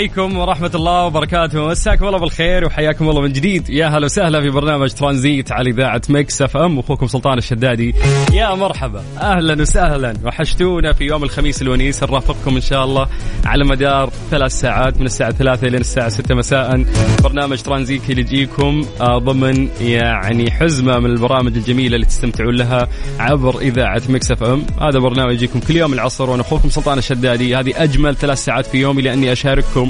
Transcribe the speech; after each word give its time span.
عليكم 0.00 0.38
ورحمة 0.38 0.70
الله 0.74 1.06
وبركاته. 1.06 1.68
مساكم 1.68 2.06
الله 2.06 2.18
بالخير 2.18 2.64
وحياكم 2.64 3.08
الله 3.08 3.20
من 3.20 3.32
جديد. 3.32 3.70
يا 3.70 3.86
هلا 3.86 4.04
وسهلا 4.04 4.40
في 4.40 4.50
برنامج 4.50 4.92
ترانزيت 4.92 5.52
على 5.52 5.70
إذاعة 5.70 6.02
Mix 6.08 6.42
FM. 6.42 6.78
أخوكم 6.78 7.06
سلطان 7.06 7.38
الشدادي. 7.38 7.94
يا 8.32 8.54
مرحبا. 8.54 9.02
أهلا 9.18 9.62
وسهلا. 9.62 10.14
وحشتونا 10.24 10.92
في 10.92 11.04
يوم 11.04 11.24
الخميس 11.24 11.62
الونيس. 11.62 12.02
نرافقكم 12.02 12.54
إن 12.54 12.60
شاء 12.60 12.84
الله 12.84 13.08
على 13.44 13.64
مدار 13.64 14.10
ثلاث 14.30 14.52
ساعات 14.52 15.00
من 15.00 15.06
الساعة 15.06 15.30
ثلاثة 15.30 15.66
إلى 15.66 15.76
الساعة 15.76 16.08
ستة 16.08 16.34
مساء. 16.34 16.84
برنامج 17.22 17.62
ترانزيت 17.62 18.10
اللي 18.10 18.20
يجيكم 18.20 18.84
آه، 19.00 19.18
ضمن 19.18 19.68
يعني 19.80 20.50
حزمة 20.50 20.98
من 20.98 21.10
البرامج 21.10 21.56
الجميلة 21.56 21.94
اللي 21.94 22.06
تستمتعون 22.06 22.54
لها 22.54 22.88
عبر 23.18 23.58
إذاعة 23.58 24.02
Mix 24.08 24.30
FM. 24.30 24.66
هذا 24.80 24.98
برنامج 24.98 25.32
يجيكم 25.32 25.60
كل 25.60 25.76
يوم 25.76 25.92
العصر. 25.92 26.30
وأنا 26.30 26.42
أخوكم 26.42 26.68
سلطان 26.68 26.98
الشدادي. 26.98 27.56
هذه 27.56 27.72
أجمل 27.76 28.16
ثلاث 28.16 28.38
ساعات 28.38 28.66
في 28.66 28.78
يومي 28.78 29.02
لأني 29.02 29.32
أشارككم 29.32 29.89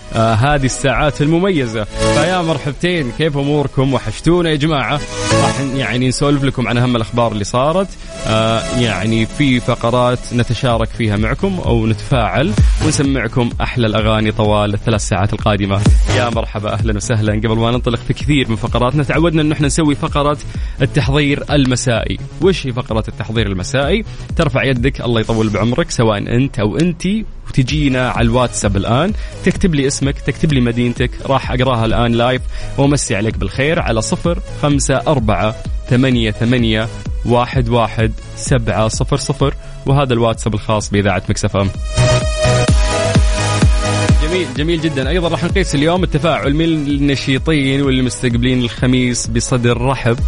آه 0.13 0.33
هذه 0.33 0.65
الساعات 0.65 1.21
المميزة. 1.21 1.83
فيا 1.83 2.41
مرحبتين 2.41 3.11
كيف 3.17 3.37
أموركم؟ 3.37 3.93
وحشتونا 3.93 4.49
يا 4.49 4.55
جماعة. 4.55 4.99
راح 5.33 5.59
يعني 5.75 6.07
نسولف 6.07 6.43
لكم 6.43 6.67
عن 6.67 6.77
أهم 6.77 6.95
الأخبار 6.95 7.31
اللي 7.31 7.43
صارت. 7.43 7.87
آه 8.27 8.79
يعني 8.79 9.25
في 9.25 9.59
فقرات 9.59 10.19
نتشارك 10.33 10.89
فيها 10.89 11.17
معكم 11.17 11.59
أو 11.65 11.87
نتفاعل 11.87 12.53
ونسمعكم 12.85 13.49
أحلى 13.61 13.87
الأغاني 13.87 14.31
طوال 14.31 14.73
الثلاث 14.73 15.01
ساعات 15.07 15.33
القادمة. 15.33 15.81
يا 16.15 16.29
مرحبا 16.29 16.73
أهلا 16.73 16.95
وسهلا. 16.95 17.33
قبل 17.33 17.57
ما 17.57 17.71
ننطلق 17.71 17.99
في 17.99 18.13
كثير 18.13 18.49
من 18.49 18.55
فقراتنا 18.55 19.03
تعودنا 19.03 19.41
أن 19.41 19.51
إحنا 19.51 19.67
نسوي 19.67 19.95
فقرة 19.95 20.37
التحضير 20.81 21.43
المسائي. 21.51 22.17
وش 22.41 22.67
هي 22.67 22.73
فقرة 22.73 23.03
التحضير 23.07 23.47
المسائي؟ 23.47 24.03
ترفع 24.35 24.63
يدك 24.63 25.01
الله 25.01 25.21
يطول 25.21 25.49
بعمرك 25.49 25.91
سواء 25.91 26.17
أنت 26.17 26.59
أو 26.59 26.77
أنتي. 26.77 27.25
وتجينا 27.49 28.09
على 28.09 28.25
الواتساب 28.25 28.77
الآن. 28.77 29.13
تكتب 29.45 29.75
لي 29.75 29.87
اسمك 30.01 30.19
تكتب 30.19 30.53
لي 30.53 30.61
مدينتك 30.61 31.11
راح 31.25 31.51
أقراها 31.51 31.85
الآن 31.85 32.11
live 32.11 32.41
وأمسي 32.77 33.15
عليك 33.15 33.37
بالخير 33.37 33.79
على 33.79 34.01
صفر 34.01 34.39
خمسة 34.61 34.95
أربعة 35.07 35.55
ثمانية 35.89 36.31
ثمانية 36.31 36.87
واحد 37.25 37.69
واحد 37.69 38.11
سبعة 38.35 38.87
صفر 38.87 39.17
صفر. 39.17 39.53
وهذا 39.85 40.13
الواتساب 40.13 40.53
الخاص 40.53 40.89
بإذاعة 40.89 41.23
Mix 41.29 41.57
FM. 41.57 41.69
جميل 44.23 44.47
جميل 44.57 44.81
جدا. 44.81 45.09
أيضا 45.09 45.27
راح 45.27 45.43
نقيس 45.43 45.75
اليوم 45.75 46.03
التفاعل 46.03 46.53
من 46.53 46.65
النشيطين 46.65 47.81
واللي 47.81 48.01
مستقبلين 48.01 48.61
الخميس 48.61 49.27
بصدر 49.27 49.81
رحب؟ 49.81 50.19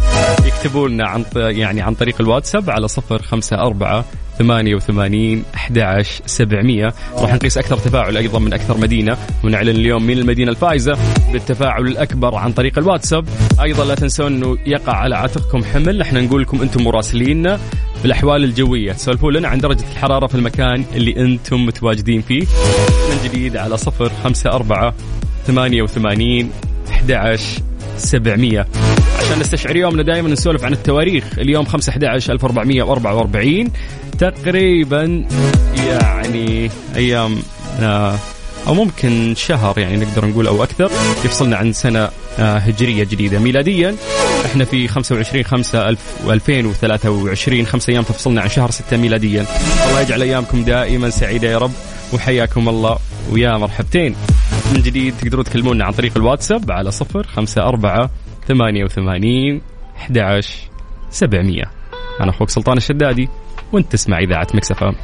يكتبوا 0.46 0.88
لنا 0.88 1.08
عن 1.08 1.24
يعني 1.34 1.82
عن 1.82 1.94
طريق 1.94 2.20
الواتساب 2.20 2.70
على 2.70 2.88
صفر 2.88 3.22
خمسة 3.22 3.56
أربعة 3.56 4.04
88 4.38 5.42
11 5.54 6.22
700 6.26 6.94
راح 7.16 7.34
نقيس 7.34 7.58
أكثر 7.58 7.76
تفاعل 7.76 8.16
أيضا 8.16 8.38
من 8.38 8.52
أكثر 8.52 8.78
مدينة. 8.78 9.16
ونعلن 9.44 9.68
اليوم 9.68 10.02
من 10.02 10.18
المدينة 10.18 10.50
الفائزة 10.50 10.98
بالتفاعل 11.32 11.86
الأكبر 11.86 12.34
عن 12.34 12.52
طريق 12.52 12.78
الواتساب. 12.78 13.24
أيضا 13.62 13.84
لا 13.84 13.94
تنسون 13.94 14.34
إنه 14.34 14.58
يقع 14.66 14.92
على 14.96 15.16
عاتقكم 15.16 15.64
حمل. 15.64 16.00
إحنا 16.00 16.20
نقول 16.20 16.42
لكم 16.42 16.62
أنتم 16.62 16.84
مراسليننا 16.84 17.60
بالأحوال 18.02 18.44
الجوية. 18.44 18.92
تسولفوا 18.92 19.32
لنا 19.32 19.48
عن 19.48 19.58
درجة 19.58 19.84
الحرارة 19.92 20.26
في 20.26 20.34
المكان 20.34 20.84
اللي 20.94 21.16
أنتم 21.16 21.66
متواجدين 21.66 22.20
فيه. 22.20 22.46
من 23.10 23.18
جديد 23.24 23.56
على 23.56 23.76
صفر 23.76 24.10
خمسة 24.24 24.50
أربعة 24.50 24.94
ثمانية 25.46 25.82
وثمانين 25.82 26.50
11 26.90 27.62
700 27.96 28.66
عشان 29.24 29.38
نستشعر 29.38 29.76
يومنا 29.76 30.02
دائما 30.02 30.28
نسولف 30.28 30.64
عن 30.64 30.72
التواريخ. 30.72 31.38
اليوم 31.38 31.64
5 31.64 31.90
11 31.90 32.32
1444 32.32 33.70
تقريبا 34.18 35.24
يعني 35.88 36.70
أيام 36.96 37.38
آه، 37.80 38.18
أو 38.66 38.74
ممكن 38.74 39.34
شهر 39.36 39.78
يعني 39.78 39.96
نقدر 39.96 40.26
نقول 40.26 40.46
أو 40.46 40.62
أكثر 40.62 40.90
يفصلنا 41.24 41.56
عن 41.56 41.72
سنة 41.72 42.08
آه، 42.38 42.58
هجرية 42.58 43.04
جديدة. 43.04 43.38
ميلاديا 43.38 43.96
إحنا 44.44 44.64
في 44.64 44.88
25 44.88 45.44
5 45.44 45.88
2023 46.26 47.66
خمسة 47.66 47.92
أيام 47.92 48.02
تفصلنا 48.02 48.40
عن 48.40 48.48
شهر 48.48 48.70
6 48.70 48.96
ميلاديا. 48.96 49.46
الله 49.88 50.00
يجعل 50.00 50.22
أيامكم 50.22 50.64
دائما 50.64 51.10
سعيدة 51.10 51.48
يا 51.48 51.58
رب 51.58 51.72
وحياكم 52.12 52.68
الله 52.68 52.98
ويا 53.32 53.56
مرحبتين. 53.56 54.16
من 54.74 54.82
جديد 54.82 55.14
تقدرون 55.20 55.44
تكلمونا 55.44 55.84
عن 55.84 55.92
طريق 55.92 56.12
الواتساب 56.16 56.70
على 56.70 56.90
صفر 56.90 57.26
خمسة 57.26 57.62
أربعة 57.62 58.10
ثمانية 58.48 58.84
وثمانين 58.84 59.60
أحد 59.96 60.18
عشر 60.18 60.58
سبعمية. 61.10 61.64
أنا 62.20 62.30
أخوك 62.30 62.50
سلطان 62.50 62.76
الشدادي 62.76 63.28
وأنت 63.72 63.92
تسمع 63.92 64.18
إذاعة 64.18 64.46
Mix 64.54 64.82
FM. 64.82 64.94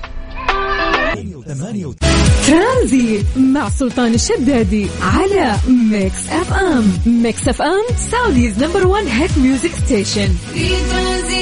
ترانزيت 2.46 3.26
مع 3.36 3.68
سلطان 3.68 4.14
الشدادي 4.14 4.86
على 5.02 5.56
Mix 5.90 6.28
FM. 6.28 6.92
Mix 7.22 7.48
FM 7.48 7.96
Saudi's 7.96 8.64
number 8.64 8.86
1 8.86 9.06
hit 9.06 9.38
music 9.38 9.70
station. 9.70 10.28
في 10.28 10.68
ترانزيت 10.90 11.39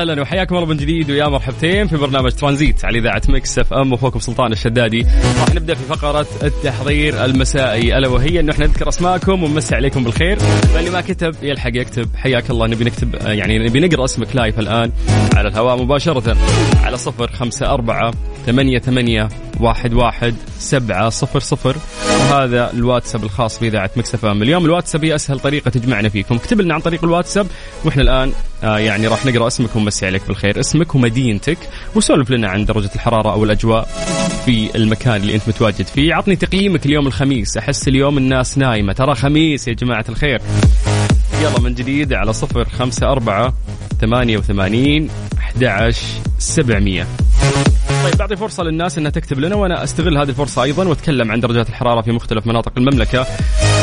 وسهلا 0.00 0.22
وحياكم 0.22 0.56
الله 0.56 0.66
من 0.66 0.76
جديد 0.76 1.10
ويا 1.10 1.28
مرحبتين 1.28 1.86
في 1.86 1.96
برنامج 1.96 2.32
ترانزيت 2.32 2.84
على 2.84 2.98
إذاعة 2.98 3.22
مكس 3.28 3.58
إف 3.58 3.72
إم 3.72 3.92
واخوكم 3.92 4.18
سلطان 4.18 4.52
الشدادي. 4.52 5.06
راح 5.40 5.54
نبدأ 5.54 5.74
في 5.74 5.84
فقرة 5.84 6.26
التحضير 6.42 7.24
المسائي. 7.24 7.98
ألا 7.98 8.08
وهي 8.08 8.40
إنه 8.40 8.52
إحنا 8.52 8.66
نذكر 8.66 8.88
أسماءكم 8.88 9.42
ونمسي 9.42 9.74
عليكم 9.74 10.04
بالخير. 10.04 10.38
فاللي 10.38 10.90
ما 10.90 11.00
كتب 11.00 11.34
يلحق 11.42 11.70
يكتب. 11.74 12.08
حياك 12.16 12.50
الله 12.50 12.66
نبي 12.66 12.84
نكتب 12.84 13.14
يعني 13.14 13.58
نبي 13.58 13.80
نقرأ 13.80 14.04
اسمك 14.04 14.36
live 14.36 14.58
الآن 14.58 14.92
على 15.36 15.48
الهواء 15.48 15.82
مباشرة. 15.82 16.36
على 16.84 16.96
صفر 16.96 17.30
خمسة 17.32 17.74
أربعة 17.74 18.14
ثمانية 18.46 18.78
ثمانية 18.78 19.28
واحد 19.60 19.94
واحد 19.94 20.34
سبعة 20.58 21.08
صفر 21.08 21.40
صفر. 21.40 21.76
وهذا 22.30 22.72
الواتساب 22.72 23.24
الخاص 23.24 23.60
بإذاعة 23.60 23.90
مكس 23.96 24.17
إف 24.17 24.24
إم. 24.24 24.42
اليوم 24.42 24.64
الواتساب 24.64 25.04
هي 25.04 25.14
أسهل 25.14 25.40
طريقة 25.40 25.68
تجمعنا 25.68 26.08
فيكم. 26.08 26.34
اكتب 26.34 26.60
لنا 26.60 26.74
عن 26.74 26.80
طريق 26.80 27.04
الواتساب 27.04 27.46
وإحنا 27.84 28.02
الآن 28.02 28.32
آه 28.64 28.78
يعني 28.78 29.06
راح 29.06 29.26
نقرأ 29.26 29.46
اسمك 29.46 29.76
ونمسي 29.76 30.06
عليك 30.06 30.22
بالخير. 30.28 30.60
اسمك 30.60 30.94
ومدينتك 30.94 31.58
وسولف 31.94 32.30
لنا 32.30 32.48
عن 32.48 32.64
درجة 32.64 32.90
الحرارة 32.94 33.32
أو 33.32 33.44
الأجواء 33.44 33.88
في 34.44 34.76
المكان 34.76 35.16
اللي 35.16 35.34
أنت 35.34 35.48
متواجد 35.48 35.86
فيه. 35.86 36.14
عطني 36.14 36.36
تقييمك 36.36 36.86
اليوم 36.86 37.06
الخميس. 37.06 37.56
أحس 37.56 37.88
اليوم 37.88 38.18
الناس 38.18 38.58
نايمة. 38.58 38.92
ترى 38.92 39.14
خميس 39.14 39.68
يا 39.68 39.72
جماعة 39.72 40.04
الخير. 40.08 40.40
يلا 41.42 41.60
من 41.60 41.74
جديد 41.74 42.12
على 42.12 42.32
صفر 42.32 42.68
خمسة 42.68 43.06
أربعة 43.06 43.54
ثمانية 44.00 44.38
وثمانين 44.38 45.10
أحد 45.38 45.64
عشر 45.64 46.06
سبعمية. 46.38 47.06
طيب 48.04 48.16
بعطي 48.16 48.36
فرصة 48.36 48.62
للناس 48.62 48.98
إنها 48.98 49.10
تكتب 49.10 49.38
لنا 49.38 49.56
وأنا 49.56 49.84
أستغل 49.84 50.18
هذه 50.18 50.28
الفرصة 50.28 50.62
أيضا 50.62 50.88
وأتكلم 50.88 51.32
عن 51.32 51.40
درجات 51.40 51.68
الحرارة 51.68 52.00
في 52.00 52.12
مختلف 52.12 52.46
مناطق 52.46 52.72
المملكة. 52.76 53.26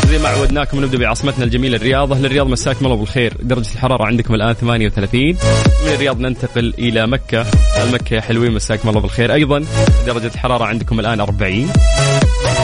زي 0.07 0.17
ما 0.17 0.29
عودناكم 0.29 0.83
نبدأ 0.83 0.97
بعاصمتنا 0.97 1.45
الجميلة 1.45 1.77
الرياض. 1.77 2.13
أهل 2.13 2.25
الرياض 2.25 2.47
مساكم 2.47 2.85
الله 2.85 2.97
بالخير. 2.97 3.33
درجة 3.41 3.71
الحرارة 3.73 4.05
عندكم 4.05 4.33
الآن 4.35 4.53
38 4.53 5.37
من 5.85 5.93
الرياض 5.93 6.19
ننتقل 6.19 6.73
إلى 6.79 7.07
مكة. 7.07 7.45
المكة 7.83 8.13
يا 8.13 8.21
حلوين 8.21 8.51
مساكم 8.51 8.89
الله 8.89 9.01
بالخير. 9.01 9.33
أيضا 9.33 9.65
درجة 10.05 10.27
الحرارة 10.27 10.65
عندكم 10.65 10.99
الآن 10.99 11.19
40 11.19 11.69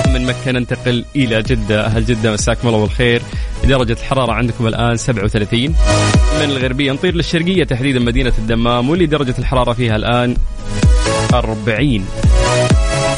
من 0.08 0.26
مكة 0.26 0.52
ننتقل 0.52 1.06
إلى 1.16 1.42
جدة. 1.42 1.86
أهل 1.86 2.06
جدة 2.06 2.34
مساكم 2.34 2.68
الله 2.68 2.82
بالخير. 2.82 3.22
درجة 3.64 3.94
الحرارة 3.94 4.32
عندكم 4.32 4.68
الآن 4.68 4.98
37 4.98 5.76
من 6.40 6.50
الغربية 6.50 6.92
نطير 6.92 7.16
للشرقية 7.16 7.64
تحديدا 7.64 8.00
مدينة 8.00 8.34
الدمام 8.38 8.90
واللي 8.90 9.06
درجة 9.06 9.36
الحرارة 9.40 9.74
فيها 9.74 9.96
الآن 9.96 10.36
40 11.34 12.06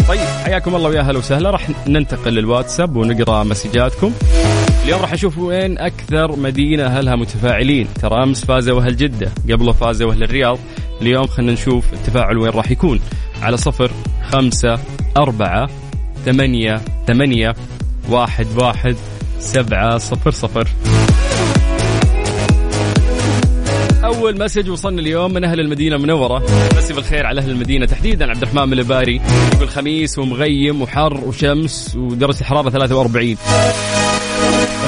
طيب 0.07 0.19
حياكم 0.19 0.75
الله 0.75 0.89
ويا 0.89 0.99
أهلا 0.99 1.17
وسهلا. 1.17 1.49
راح 1.49 1.69
ننتقل 1.87 2.33
للواتساب 2.33 2.95
ونقرأ 2.95 3.43
مسجاتكم. 3.43 4.11
اليوم 4.83 5.01
راح 5.01 5.13
أشوف 5.13 5.37
وين 5.37 5.77
أكثر 5.79 6.35
مدينة 6.35 6.85
أهلها 6.85 7.15
متفاعلين. 7.15 7.87
ترى 8.01 8.23
أمس 8.23 8.45
فازوا 8.45 8.81
أهل 8.81 8.97
جدة 8.97 9.31
قبله 9.49 9.71
فازوا 9.71 10.11
أهل 10.11 10.23
الرياض. 10.23 10.59
اليوم 11.01 11.27
خلينا 11.27 11.53
نشوف 11.53 11.93
التفاعل 11.93 12.37
وين 12.37 12.51
راح 12.51 12.71
يكون. 12.71 12.99
على 13.41 13.57
صفر 13.57 13.91
خمسة 14.31 14.79
أربعة 15.17 15.69
ثمانية 16.25 16.81
ثمانية 17.07 17.55
واحد 18.09 18.47
واحد 18.57 18.95
سبعة 19.39 19.97
صفر 19.97 20.31
صفر. 20.31 20.67
أول 24.05 24.39
مسج 24.39 24.69
وصلنا 24.69 25.01
اليوم 25.01 25.33
من 25.33 25.43
أهل 25.43 25.59
المدينة 25.59 25.95
المنورة. 25.95 26.43
مسي 26.77 26.93
بالخير 26.93 27.25
على 27.25 27.41
أهل 27.41 27.49
المدينة. 27.49 27.85
تحديدا 27.85 28.29
عبد 28.29 28.41
الرحمن 28.41 28.69
من 28.69 28.79
الباري. 28.79 29.21
يقول 29.53 29.69
خميس 29.69 30.19
ومغيم 30.19 30.81
وحر 30.81 31.23
وشمس 31.27 31.95
ودرجه 31.95 32.39
الحراره 32.39 32.69
43 32.69 33.37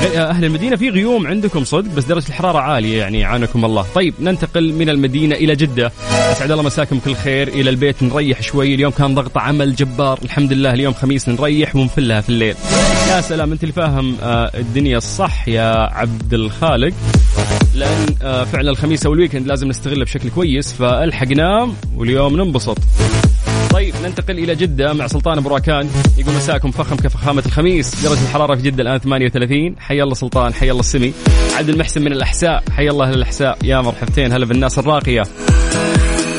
أهل 0.05 0.45
المدينة 0.45 0.75
في 0.75 0.89
غيوم 0.89 1.27
عندكم 1.27 1.63
صدق؟ 1.63 1.91
بس 1.95 2.03
درجة 2.03 2.27
الحرارة 2.27 2.59
عالية 2.59 2.97
يعني 2.97 3.23
عانكم 3.23 3.65
الله. 3.65 3.85
طيب 3.95 4.13
ننتقل 4.19 4.73
من 4.73 4.89
المدينة 4.89 5.35
إلى 5.35 5.55
جدة. 5.55 5.91
أسعد 6.31 6.51
الله 6.51 6.63
مساكم 6.63 6.99
كل 6.99 7.15
خير. 7.15 7.47
إلى 7.47 7.69
البيت 7.69 8.03
نريح 8.03 8.41
شوي. 8.41 8.75
اليوم 8.75 8.91
كان 8.91 9.15
ضغط 9.15 9.37
عمل 9.37 9.75
جبار. 9.75 10.19
الحمد 10.23 10.53
لله 10.53 10.73
اليوم 10.73 10.93
خميس 10.93 11.29
نريح 11.29 11.75
ونفلها 11.75 12.21
في 12.21 12.29
الليل. 12.29 12.55
يا 13.09 13.21
سلام 13.21 13.51
أنت 13.51 13.63
اللي 13.63 13.73
فاهم 13.73 14.15
آه، 14.23 14.51
الدنيا 14.57 14.97
الصح 14.97 15.47
يا 15.47 15.73
عبد 15.93 16.33
الخالق. 16.33 16.93
لأن 17.75 18.05
آه، 18.21 18.43
فعلا 18.43 18.69
الخميس 18.69 19.05
أو 19.05 19.13
الويكند 19.13 19.47
لازم 19.47 19.67
نستغله 19.67 20.05
بشكل 20.05 20.29
كويس. 20.29 20.73
فالحق 20.73 21.27
نام 21.27 21.73
واليوم 21.95 22.37
ننبسط. 22.37 22.77
طيب 23.77 23.93
ننتقل 24.03 24.39
إلى 24.39 24.55
جدة 24.55 24.93
مع 24.93 25.07
سلطان 25.07 25.39
براكان. 25.39 25.89
يقول 26.17 26.35
مساكم 26.35 26.71
فخم 26.71 26.95
كفخامة 26.95 27.43
الخميس. 27.45 28.03
درجة 28.03 28.21
الحرارة 28.21 28.55
في 28.55 28.61
جدة 28.61 28.83
الآن 28.83 28.97
38 28.99 29.79
حي 29.79 30.01
الله 30.01 30.13
سلطان 30.13 30.53
حي 30.53 30.69
الله 30.69 30.79
السمي. 30.79 31.13
عبد 31.57 31.69
المحسن 31.69 32.01
من 32.01 32.11
الأحساء. 32.11 32.63
حي 32.71 32.89
الله 32.89 33.05
أهل 33.05 33.13
الأحساء. 33.13 33.57
يا 33.63 33.81
مرحبتين 33.81 34.31
هلا 34.31 34.45
بالناس 34.45 34.79
الراقية. 34.79 35.23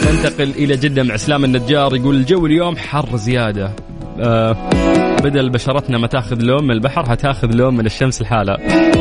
ننتقل 0.06 0.50
إلى 0.50 0.76
جدة 0.76 1.02
مع 1.02 1.14
إسلام 1.14 1.44
النجار. 1.44 1.96
يقول 1.96 2.16
الجو 2.16 2.46
اليوم 2.46 2.76
حر 2.76 3.16
زيادة. 3.16 3.76
آه 4.20 4.56
بدل 5.24 5.50
بشرتنا 5.50 5.98
ما 5.98 6.06
تاخذ 6.06 6.42
لون 6.42 6.64
من 6.64 6.70
البحر 6.70 7.14
هتاخذ 7.14 7.48
لون 7.54 7.76
من 7.76 7.86
الشمس 7.86 8.20
الحالة. 8.20 8.56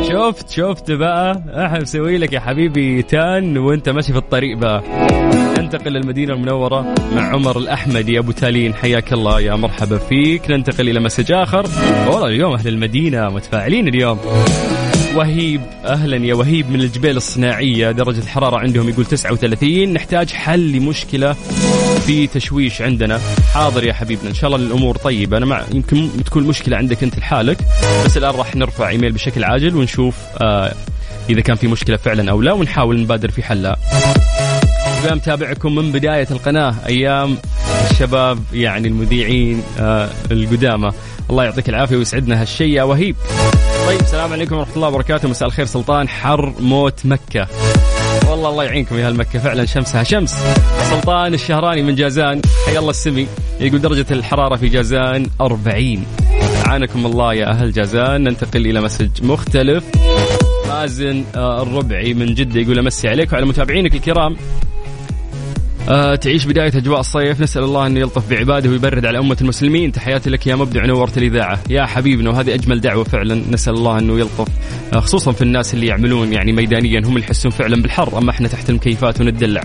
شفت 0.08 0.50
شفت 0.50 0.90
بقى؟ 0.90 1.42
إحنا 1.48 1.80
مسوي 1.80 2.18
لك 2.18 2.32
يا 2.32 2.40
حبيبي 2.40 3.02
تان 3.02 3.58
وانت 3.58 3.88
ماشي 3.88 4.12
في 4.12 4.18
الطريق 4.18 4.58
بقى. 4.58 4.82
ننتقل 5.58 5.92
للمدينة 5.92 6.34
المنورة 6.34 6.94
مع 7.16 7.22
عمر 7.22 7.58
الأحمدي 7.58 8.18
أبو 8.18 8.32
تالين. 8.32 8.74
حياك 8.74 9.12
الله 9.12 9.40
يا 9.40 9.54
مرحبا 9.54 9.98
فيك. 9.98 10.50
ننتقل 10.50 10.88
إلى 10.88 11.00
مسج 11.00 11.32
آخر. 11.32 11.66
والله 12.06 12.26
اليوم 12.26 12.54
أهل 12.54 12.68
المدينة 12.68 13.28
متفاعلين 13.28 13.88
اليوم. 13.88 14.18
وهيب 15.18 15.60
أهلا 15.84 16.16
يا 16.16 16.34
وهيب 16.34 16.70
من 16.70 16.80
الجبال 16.80 17.16
الصناعية. 17.16 17.90
درجة 17.90 18.18
الحرارة 18.18 18.56
عندهم 18.58 18.88
يقول 18.88 19.04
39 19.04 19.92
نحتاج 19.92 20.30
حل 20.30 20.72
لمشكلة 20.72 21.32
في 22.06 22.26
تشويش 22.26 22.82
عندنا. 22.82 23.20
حاضر 23.54 23.84
يا 23.84 23.92
حبيبنا 23.92 24.28
إن 24.28 24.34
شاء 24.34 24.54
الله 24.54 24.66
الأمور 24.66 24.96
طيبة. 24.96 25.36
أنا 25.36 25.46
مع 25.46 25.64
يمكن 25.74 26.08
تكون 26.26 26.44
مشكلة 26.44 26.76
عندك 26.76 27.02
أنت 27.02 27.18
لحالك 27.18 27.58
بس 28.04 28.16
الآن 28.16 28.34
راح 28.34 28.56
نرفع 28.56 28.88
إيميل 28.88 29.12
بشكل 29.12 29.44
عاجل 29.44 29.76
ونشوف 29.76 30.16
آه 30.40 30.74
إذا 31.30 31.40
كان 31.40 31.56
في 31.56 31.66
مشكلة 31.66 31.96
فعلا 31.96 32.30
أو 32.30 32.42
لا 32.42 32.52
ونحاول 32.52 33.00
نبادر 33.00 33.30
في 33.30 33.42
حلها. 33.42 33.76
متابعكم 35.12 35.74
من 35.74 35.92
بداية 35.92 36.26
القناة 36.30 36.74
أيام 36.86 37.36
الشباب 37.90 38.38
يعني 38.52 38.88
المذيعين 38.88 39.62
آه 39.80 40.10
القدامى. 40.30 40.90
الله 41.30 41.44
يعطيك 41.44 41.68
العافية 41.68 41.96
ويسعدنا 41.96 42.42
هالشيء. 42.42 42.68
يا 42.68 42.82
وهيب. 42.82 43.16
طيب 43.86 44.00
السلام 44.00 44.32
عليكم 44.32 44.56
ورحمة 44.56 44.76
الله 44.76 44.88
وبركاته. 44.88 45.28
مساء 45.28 45.48
الخير 45.48 45.64
سلطان 45.64 46.08
حر 46.08 46.54
موت 46.60 47.06
مكة. 47.06 47.46
والله 48.30 48.48
الله 48.50 48.64
يعينكم 48.64 48.98
يا 48.98 49.08
هالمكة 49.08 49.38
فعلا 49.38 49.64
شمسها 49.64 50.02
شمس. 50.02 50.36
سلطان 50.90 51.34
الشهراني 51.34 51.82
من 51.82 51.94
جازان. 51.94 52.42
حي 52.66 52.78
الله 52.78 52.90
السمي. 52.90 53.26
يقول 53.60 53.80
درجة 53.80 54.06
الحرارة 54.10 54.56
في 54.56 54.68
جازان 54.68 55.26
40 55.40 56.06
عانكم 56.66 57.06
الله 57.06 57.34
يا 57.34 57.50
أهل 57.50 57.72
جازان. 57.72 58.24
ننتقل 58.24 58.66
إلى 58.66 58.80
مسج 58.80 59.24
مختلف. 59.24 59.84
مازن 60.68 61.24
آه، 61.36 61.62
الربعي 61.62 62.14
من 62.14 62.34
جدة 62.34 62.60
يقول 62.60 62.78
أمسي 62.78 63.08
عليك 63.08 63.32
وعلى 63.32 63.46
متابعينك 63.46 63.94
الكرام. 63.94 64.36
آه 65.88 66.14
تعيش 66.14 66.44
بداية 66.44 66.72
أجواء 66.76 67.00
الصيف. 67.00 67.40
نسأل 67.40 67.62
الله 67.62 67.86
أنه 67.86 68.00
يلطف 68.00 68.30
بعباده 68.30 68.70
ويبرد 68.70 69.06
على 69.06 69.18
أمة 69.18 69.36
المسلمين. 69.40 69.92
تحياتي 69.92 70.30
لك 70.30 70.46
يا 70.46 70.56
مبدع 70.56 70.86
نورت 70.86 71.18
الإذاعة. 71.18 71.60
يا 71.70 71.86
حبيبنا 71.86 72.30
وهذه 72.30 72.54
أجمل 72.54 72.80
دعوة 72.80 73.04
فعلا. 73.04 73.42
نسأل 73.50 73.74
الله 73.74 73.98
أنه 73.98 74.18
يلطف. 74.18 74.48
آه 74.92 75.00
خصوصا 75.00 75.32
في 75.32 75.42
الناس 75.42 75.74
اللي 75.74 75.86
يعملون 75.86 76.32
يعني 76.32 76.52
ميدانيا 76.52 77.00
هم 77.00 77.16
اللي 77.16 77.20
يحسون 77.20 77.50
فعلا 77.50 77.82
بالحر. 77.82 78.18
أما 78.18 78.30
إحنا 78.30 78.48
تحت 78.48 78.70
المكيفات 78.70 79.20
وندلع. 79.20 79.62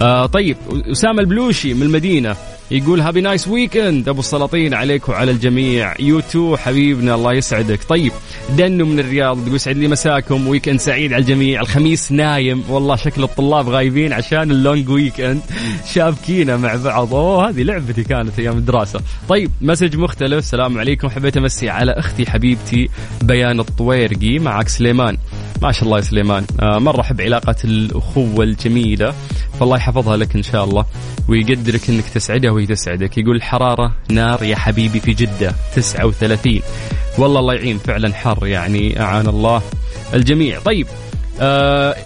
آه 0.00 0.26
طيب 0.26 0.56
أسامة 0.92 1.20
البلوشي 1.20 1.74
من 1.74 1.82
المدينة. 1.82 2.36
يقول 2.70 3.00
happy 3.00 3.20
nice 3.20 3.48
weekend 3.48 4.08
أبو 4.08 4.20
السلاطين 4.20 4.74
عليك 4.74 5.08
وعلى 5.08 5.30
الجميع. 5.30 5.94
you 6.00 6.28
too 6.28 6.56
حبيبنا. 6.56 7.14
الله 7.14 7.32
يسعدك. 7.32 7.84
طيب 7.88 8.12
دنو 8.58 8.86
من 8.86 9.00
الرياض 9.00 9.38
يقول 9.38 9.54
يسعد 9.54 9.76
لي 9.76 9.88
مساكم. 9.88 10.48
weekend 10.48 10.80
سعيد 10.80 11.12
على 11.12 11.20
الجميع. 11.20 11.60
الخميس 11.60 12.12
نايم. 12.12 12.64
والله 12.68 12.96
شكل 12.96 13.22
الطلاب 13.22 13.68
غايبين 13.68 14.12
عشان 14.12 14.50
ال 14.50 14.58
long 14.58 14.88
weekend 14.88 15.40
شابكينا 15.94 16.56
مع 16.56 16.74
بعض. 16.74 17.14
أوه 17.14 17.48
هذه 17.48 17.62
لعبتي 17.62 18.04
كانت 18.04 18.38
أيام 18.38 18.58
الدراسة. 18.58 19.00
طيب 19.28 19.50
message 19.60 19.96
مختلف. 19.96 20.38
السلام 20.38 20.78
عليكم. 20.78 21.08
حبيت 21.08 21.36
أمسي 21.36 21.68
على 21.68 21.92
أختي 21.92 22.30
حبيبتي 22.30 22.88
بيان 23.22 23.60
الطويرقي 23.60 24.38
معك 24.38 24.68
سليمان. 24.68 25.16
ما 25.62 25.72
شاء 25.72 25.84
الله 25.84 25.96
يا 25.96 26.02
سليمان. 26.02 26.46
آه 26.60 26.78
مرة 26.78 27.00
أحب 27.00 27.20
علاقه 27.20 27.56
الأخوة 27.64 28.44
الجميلة. 28.44 29.14
فالله 29.60 29.76
يحفظها 29.76 30.16
لك 30.16 30.36
إن 30.36 30.42
شاء 30.42 30.64
الله. 30.64 30.84
ويقدرك 31.28 31.90
إنك 31.90 32.04
تسعدها 32.14 32.50
وهي 32.50 32.66
تسعدك. 32.66 33.18
يقول 33.18 33.36
الحراره 33.36 33.92
نار 34.10 34.42
يا 34.42 34.56
حبيبي 34.56 35.00
في 35.00 35.12
جدة 35.14 35.54
39 35.74 36.60
والله 37.18 37.40
الله 37.40 37.54
يعين 37.54 37.78
فعلا 37.78 38.14
حر 38.14 38.46
يعني 38.46 39.00
أعان 39.00 39.26
الله 39.26 39.62
الجميع. 40.14 40.60
طيب 40.60 40.86
آه 41.40 41.96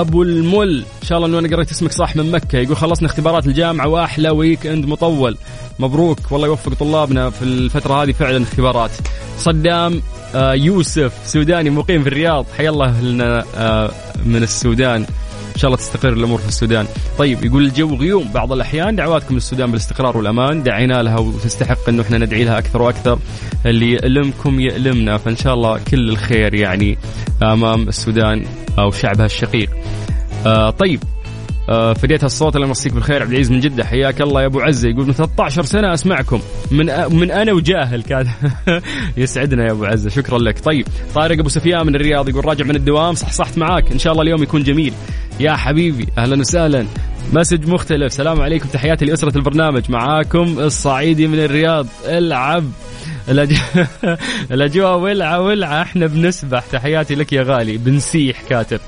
أبو 0.00 0.22
المل. 0.22 0.84
إن 1.02 1.06
شاء 1.06 1.18
الله 1.18 1.28
إنه 1.28 1.38
أنا 1.38 1.56
قريت 1.56 1.70
اسمك 1.70 1.92
صح 1.92 2.16
من 2.16 2.30
مكة. 2.30 2.58
يقول 2.58 2.76
خلصنا 2.76 3.08
اختبارات 3.08 3.46
الجامعة 3.46 3.88
وأحلى 3.88 4.30
weekend 4.30 4.86
مطول. 4.86 5.36
مبروك. 5.78 6.18
والله 6.30 6.46
يوفق 6.46 6.74
طلابنا 6.74 7.30
في 7.30 7.42
الفترة 7.42 8.02
هذه 8.02 8.12
فعلا 8.12 8.42
اختبارات. 8.42 8.90
صدام 9.38 10.02
آه 10.34 10.54
يوسف 10.54 11.12
سوداني 11.26 11.70
مقيم 11.70 12.02
في 12.02 12.08
الرياض. 12.08 12.46
حيا 12.58 12.70
الله 12.70 13.00
لنا 13.00 13.44
آه 13.56 13.90
من 14.24 14.42
السودان. 14.42 15.06
إن 15.54 15.60
شاء 15.60 15.68
الله 15.68 15.76
تستقر 15.76 16.12
الأمور 16.12 16.38
في 16.38 16.48
السودان. 16.48 16.86
طيب 17.18 17.44
يقول 17.44 17.64
الجو 17.64 17.94
غيوم 17.96 18.32
بعض 18.32 18.52
الأحيان 18.52 18.96
دعواتكم 18.96 19.34
للسودان 19.34 19.66
بالاستقرار 19.66 20.16
والأمان. 20.16 20.62
دعينا 20.62 21.02
لها 21.02 21.18
وتستحق 21.18 21.88
إنه 21.88 22.02
إحنا 22.02 22.18
ندعي 22.18 22.44
لها 22.44 22.58
أكثر 22.58 22.82
وأكثر. 22.82 23.18
اللي 23.66 23.92
يألمكم 23.92 24.60
يألمنا 24.60 25.16
فإن 25.18 25.36
شاء 25.36 25.54
الله 25.54 25.80
كل 25.90 26.08
الخير 26.08 26.54
يعني 26.54 26.98
أمام 27.42 27.88
السودان 27.88 28.44
أو 28.78 28.90
شعبها 28.90 29.26
الشقيق. 29.26 29.70
آه 30.46 30.70
طيب 30.70 31.00
آه 31.68 31.92
فديت 31.92 32.24
الصوت 32.24 32.56
الله 32.56 32.66
يمسيك 32.66 32.92
بالخير. 32.92 33.22
عبد 33.22 33.30
العزيز 33.30 33.50
من 33.50 33.60
جدة 33.60 33.84
حياك 33.84 34.20
الله. 34.20 34.40
يا 34.42 34.46
أبو 34.46 34.60
عزة 34.60 34.88
يقول 34.88 35.06
من 35.06 35.12
13 35.12 35.62
سنة 35.62 35.94
أسمعكم. 35.94 36.40
من 36.70 36.86
من 37.10 37.30
أنا 37.30 37.52
وجاهل 37.52 38.02
كان. 38.02 38.26
يسعدنا 39.16 39.66
يا 39.66 39.72
أبو 39.72 39.84
عزة. 39.84 40.10
شكرا 40.10 40.38
لك. 40.38 40.64
طيب 40.64 40.86
طارق 41.14 41.38
أبو 41.38 41.48
سفيان 41.48 41.86
من 41.86 41.94
الرياض 41.94 42.28
يقول 42.28 42.44
راجع 42.44 42.64
من 42.64 42.76
الدوام 42.76 43.14
صح 43.14 43.32
صحت 43.32 43.58
معاك. 43.58 43.92
إن 43.92 43.98
شاء 43.98 44.12
الله 44.12 44.22
اليوم 44.22 44.42
يكون 44.42 44.62
جميل. 44.62 44.92
يا 45.40 45.56
حبيبي 45.56 46.06
أهلا 46.18 46.40
وسهلا. 46.40 46.86
مسج 47.32 47.68
مختلف. 47.68 48.12
سلام 48.12 48.40
عليكم. 48.40 48.68
تحياتي 48.68 49.04
لأسرة 49.04 49.38
البرنامج. 49.38 49.90
معاكم 49.90 50.58
الصعيدي 50.58 51.26
من 51.26 51.38
الرياض. 51.38 51.86
العب. 52.06 52.64
الأجواء 54.52 54.98
ولعة 54.98 55.40
ولعة. 55.40 55.82
إحنا 55.82 56.06
بنسبح. 56.06 56.64
تحياتي 56.72 57.14
لك 57.14 57.32
يا 57.32 57.42
غالي. 57.42 57.76
بنسيح 57.76 58.42
كاتب. 58.48 58.80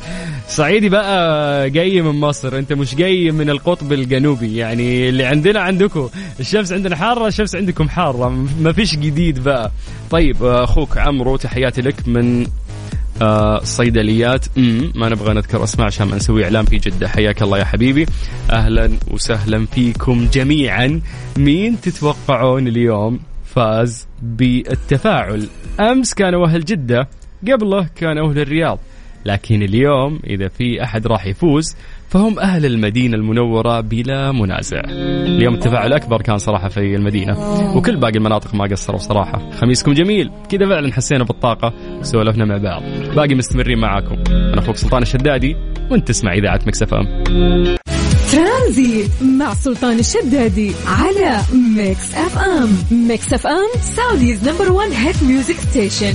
صعيدي 0.48 0.88
بقى 0.88 1.70
جاي 1.70 2.02
من 2.02 2.20
مصر. 2.20 2.58
أنت 2.58 2.72
مش 2.72 2.94
جاي 2.94 3.30
من 3.30 3.50
القطب 3.50 3.92
الجنوبي. 3.92 4.56
يعني 4.56 5.08
اللي 5.08 5.24
عندنا 5.24 5.60
عندكم. 5.60 6.08
الشمس 6.40 6.72
عندنا 6.72 6.96
حارة 6.96 7.26
الشمس 7.26 7.56
عندكم 7.56 7.88
حارة. 7.88 8.28
ما 8.60 8.72
فيش 8.72 8.96
جديد 8.96 9.42
بقى. 9.42 9.70
طيب 10.10 10.44
أخوك 10.44 10.98
عمرو 10.98 11.36
تحياتي 11.36 11.82
لك 11.82 12.08
من 12.08 12.46
آه 13.22 13.60
صيدليات. 13.64 14.46
ما 14.94 15.08
نبغى 15.08 15.34
نذكر 15.34 15.64
أسماء 15.64 15.86
عشان 15.86 16.08
ما 16.08 16.16
نسوي 16.16 16.44
اعلان 16.44 16.64
في 16.64 16.76
جدة. 16.76 17.08
حياك 17.08 17.42
الله 17.42 17.58
يا 17.58 17.64
حبيبي. 17.64 18.06
أهلا 18.50 18.90
وسهلا 19.10 19.66
فيكم 19.66 20.28
جميعا. 20.32 21.00
مين 21.36 21.80
تتوقعون 21.80 22.68
اليوم 22.68 23.20
فاز 23.44 24.06
بالتفاعل؟ 24.22 25.46
أمس 25.80 26.14
كانوا 26.14 26.46
أهل 26.46 26.64
جدة 26.64 27.08
قبله 27.52 27.88
كانوا 27.96 28.30
أهل 28.30 28.38
الرياض. 28.38 28.78
لكن 29.24 29.62
اليوم 29.62 30.20
إذا 30.26 30.48
في 30.48 30.82
أحد 30.82 31.06
راح 31.06 31.26
يفوز 31.26 31.76
فهم 32.08 32.38
أهل 32.38 32.66
المدينة 32.66 33.16
المنورة 33.16 33.80
بلا 33.80 34.32
منازع. 34.32 34.82
اليوم 34.88 35.54
التفاعل 35.54 35.86
الأكبر 35.86 36.22
كان 36.22 36.38
صراحة 36.38 36.68
في 36.68 36.96
المدينة 36.96 37.36
وكل 37.76 37.96
باقي 37.96 38.16
المناطق 38.16 38.54
ما 38.54 38.64
قصروا 38.64 38.98
صراحة. 38.98 39.50
خميسكم 39.50 39.92
جميل 39.92 40.30
كذا 40.48 40.66
فعلا 40.68 40.92
حسينا 40.92 41.24
بالطاقة 41.24 41.72
وسولفنا 42.00 42.44
مع 42.44 42.56
بعض. 42.56 42.82
باقي 43.16 43.34
مستمرين 43.34 43.78
معاكم. 43.78 44.16
أنا 44.30 44.58
أخوك 44.58 44.76
سلطان 44.76 45.02
الشدادي 45.02 45.56
وأنت 45.90 46.08
تسمع 46.08 46.32
إذاعة 46.32 46.60
مكس 46.66 46.87
إف 46.87 46.94
إم. 46.94 47.06
ترانزيت 48.66 49.10
مع 49.22 49.54
سلطان 49.54 49.98
الشدادي 49.98 50.72
على 50.86 51.40
ميكس 51.76 52.14
اف 52.14 52.38
ام 52.38 52.68
ميكس 53.08 53.32
اف 53.32 53.46
ام 53.46 53.80
Saudi's 53.80 54.48
number 54.48 54.72
1 54.72 54.90
hit 54.92 55.22
music 55.22 55.54
station 55.54 56.14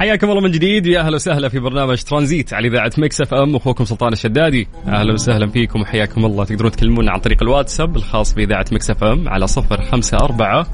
حياكم 0.00 0.30
الله 0.30 0.40
من 0.42 0.50
جديد. 0.50 0.86
يا 0.86 1.00
أهلا 1.00 1.14
وسهلا 1.14 1.48
في 1.48 1.58
برنامج 1.58 2.02
ترانزيت 2.02 2.54
على 2.54 2.68
إذاعة 2.68 2.90
مكس 2.98 3.20
اف 3.20 3.34
ام 3.34 3.56
أخوكم 3.56 3.84
سلطان 3.84 4.12
الشدادي. 4.12 4.68
أهلا 4.86 5.12
وسهلا 5.12 5.46
فيكم 5.50 5.80
وحياكم 5.80 6.24
الله. 6.24 6.44
تقدرون 6.44 6.70
تكلمونا 6.70 7.12
عن 7.12 7.20
طريق 7.20 7.42
الواتساب 7.42 7.96
الخاص 7.96 8.34
بإذاعة 8.34 8.64
مكس 8.72 8.90
اف 8.90 9.04
ام 9.04 9.28
على 9.28 9.46
صفر 9.46 9.82
خمسة 9.82 10.16
أربعة 10.16 10.66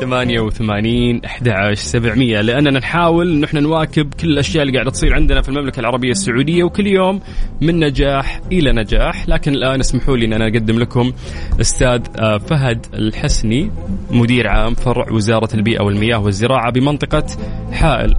ثمانية 0.00 0.40
وثمانين 0.40 1.24
أحد 1.24 1.48
عشر 1.48 1.74
سبعمية. 1.74 2.40
لأننا 2.40 2.78
نحاول 2.78 3.32
أن 3.32 3.44
إحنا 3.44 3.60
نواكب 3.60 4.14
كل 4.14 4.28
الأشياء 4.28 4.62
اللي 4.62 4.74
قاعدة 4.74 4.90
تصير 4.90 5.14
عندنا 5.14 5.42
في 5.42 5.48
المملكة 5.48 5.80
العربية 5.80 6.10
السعودية 6.10 6.64
وكل 6.64 6.86
يوم 6.86 7.20
من 7.60 7.80
نجاح 7.84 8.40
إلى 8.52 8.72
نجاح. 8.72 9.21
لكن 9.28 9.52
الآن 9.54 9.80
اسمحوا 9.80 10.16
لي 10.16 10.26
أن 10.26 10.32
أنا 10.32 10.48
أقدم 10.48 10.78
لكم 10.78 11.12
أستاذ 11.60 12.00
آه، 12.18 12.38
فهد 12.38 12.86
الحسني 12.94 13.70
مدير 14.10 14.48
عام 14.48 14.74
فرع 14.74 15.12
وزارة 15.12 15.48
البيئة 15.54 15.82
والمياه 15.82 16.18
والزراعة 16.18 16.72
بمنطقة 16.72 17.26
حائل 17.72 18.14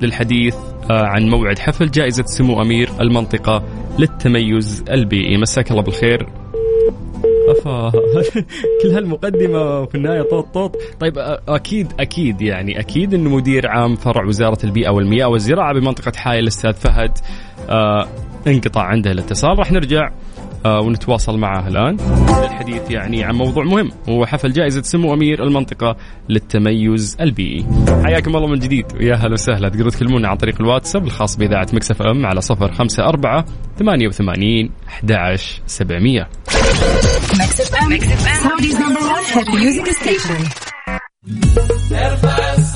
للحديث 0.00 0.54
آه، 0.90 1.06
عن 1.06 1.28
موعد 1.28 1.58
حفل 1.58 1.90
جائزة 1.90 2.24
سمو 2.26 2.62
أمير 2.62 2.90
المنطقة 3.00 3.62
للتميز 3.98 4.84
البيئي. 4.90 5.36
مساك 5.38 5.70
الله 5.70 5.82
بالخير. 5.82 6.26
أفا. 7.48 7.90
كل 8.82 8.88
هالمقدمة 8.88 9.80
وفي 9.80 9.94
النهاية 9.94 10.22
طوط 10.22 10.46
طوط. 10.54 10.76
طيب 11.00 11.18
أكيد 11.48 11.92
أكيد 12.00 12.42
يعني 12.42 12.80
أكيد 12.80 13.14
انه 13.14 13.30
مدير 13.30 13.68
عام 13.68 13.94
فرع 13.96 14.24
وزارة 14.26 14.58
البيئة 14.64 14.90
والمياه 14.90 15.28
والزراعة 15.28 15.74
بمنطقة 15.74 16.12
حائل 16.16 16.42
الأستاذ 16.42 16.72
فهد 16.72 17.18
آه 17.70 18.06
انقطع 18.46 18.82
عنده 18.82 19.10
الاتصال. 19.10 19.58
راح 19.58 19.72
نرجع 19.72 20.06
آه 20.06 20.12
ونتواصل 20.64 21.38
معه 21.38 21.68
الآن. 21.68 21.96
للحديث 22.42 22.90
يعني 22.90 23.24
عن 23.24 23.34
موضوع 23.34 23.64
مهم 23.64 23.90
هو 24.08 24.26
حفل 24.26 24.52
جائزة 24.52 24.82
سمو 24.82 25.14
أمير 25.14 25.42
المنطقة 25.42 25.96
للتميز 26.28 27.16
البيئي. 27.20 27.66
حياكم 28.04 28.36
الله 28.36 28.46
من 28.46 28.58
جديد. 28.58 28.86
ويا 29.00 29.14
هلا 29.14 29.32
وسهلا. 29.32 29.68
تقدروا 29.68 29.90
تكلمونا 29.90 30.28
عن 30.28 30.36
طريق 30.36 30.60
الواتساب 30.60 31.04
الخاص 31.04 31.36
بإذاعة 31.36 31.66
مكسف 31.72 32.02
إم 32.02 32.26
على 32.26 32.40
054 32.50 33.44
88 33.78 34.70
11 34.88 35.62
700. 35.66 36.28
ارفع 41.92 42.54
الصوت 42.54 42.75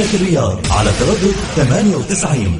مدينة 0.00 0.14
الرياض 0.14 0.58
على 0.70 0.90
تردد 1.00 1.34
98 1.56 2.58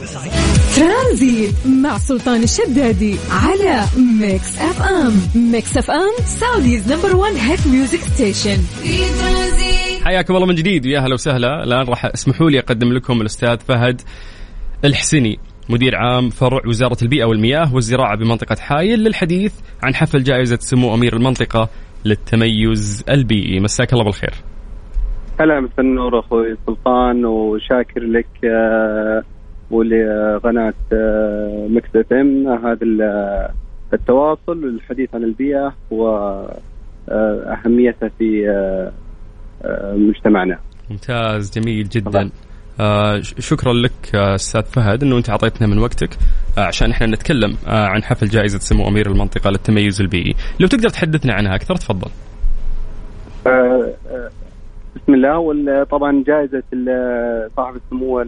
ترانزيت 0.76 1.54
مع 1.66 1.98
سلطان 1.98 2.42
الشدادي 2.42 3.16
على 3.30 3.84
ميكس 4.20 4.58
اف 4.58 4.82
ام 4.82 5.12
ميكس 5.52 5.76
اف 5.76 5.90
ام 5.90 6.24
Saudi's 6.24 6.92
number 6.92 7.16
1 7.16 7.34
hit 7.36 7.66
music 7.66 8.00
station 8.00 8.56
في 8.82 8.98
ترانزيت 8.98 10.04
حياكم 10.04 10.36
الله 10.36 10.46
من 10.46 10.54
جديد 10.54 10.86
ويا 10.86 11.00
هلا 11.00 11.14
وسهلا. 11.14 11.64
الآن 11.64 11.86
راح 11.86 12.04
اسمحوا 12.04 12.50
لي 12.50 12.58
أقدم 12.58 12.92
لكم 12.92 13.20
الأستاذ 13.20 13.58
فهد 13.68 14.00
الحسني 14.84 15.38
مدير 15.68 15.96
عام 15.96 16.30
فرع 16.30 16.60
وزارة 16.66 16.98
البيئة 17.02 17.24
والمياه 17.24 17.74
والزراعة 17.74 18.16
بمنطقة 18.16 18.56
حايل 18.60 18.98
للحديث 18.98 19.52
عن 19.82 19.94
حفل 19.94 20.22
جائزة 20.22 20.58
سمو 20.60 20.94
أمير 20.94 21.16
المنطقة 21.16 21.68
للتميز 22.04 23.04
البيئي. 23.08 23.60
مساك 23.60 23.92
الله 23.92 24.04
بالخير. 24.04 24.49
هلا 25.40 25.60
مساء 25.60 25.80
النور 25.80 26.18
أخوي 26.18 26.56
سلطان 26.66 27.24
وشاكر 27.24 28.00
لك 28.00 28.26
آه، 28.44 29.22
ولقناة 29.70 30.74
آه، 30.92 31.66
مكس 31.70 31.96
إف 31.96 32.12
إم 32.12 32.48
هذا 32.48 32.78
التواصل 33.92 34.64
والحديث 34.64 35.14
عن 35.14 35.24
البيئة 35.24 35.74
واهميتها 35.90 36.86
آه، 38.06 38.10
في 38.18 38.52
مجتمعنا. 39.96 40.58
ممتاز 40.90 41.58
جميل 41.58 41.88
جدا. 41.88 42.30
آه 42.80 43.20
شكرا 43.20 43.72
لك 43.72 44.14
أستاذ 44.14 44.62
فهد 44.62 45.02
إنه 45.02 45.16
أنت 45.18 45.30
أعطيتنا 45.30 45.66
من 45.66 45.78
وقتك 45.78 46.10
آه 46.58 46.60
عشان 46.60 46.90
إحنا 46.90 47.06
نتكلم 47.06 47.56
آه 47.66 47.86
عن 47.86 48.02
حفل 48.02 48.26
جائزة 48.26 48.58
سمو 48.58 48.88
أمير 48.88 49.06
المنطقة 49.06 49.50
للتميز 49.50 50.00
البيئي، 50.00 50.34
لو 50.60 50.66
تقدر 50.66 50.88
تحدثنا 50.88 51.34
عنها 51.34 51.54
أكثر 51.54 51.74
تفضل. 51.76 52.10
آه 55.00 55.02
بسم 55.02 55.14
الله. 55.14 55.38
وطبعا 55.38 56.24
جائزة 56.26 56.62
صاحب 57.56 57.76
السمو 57.76 58.24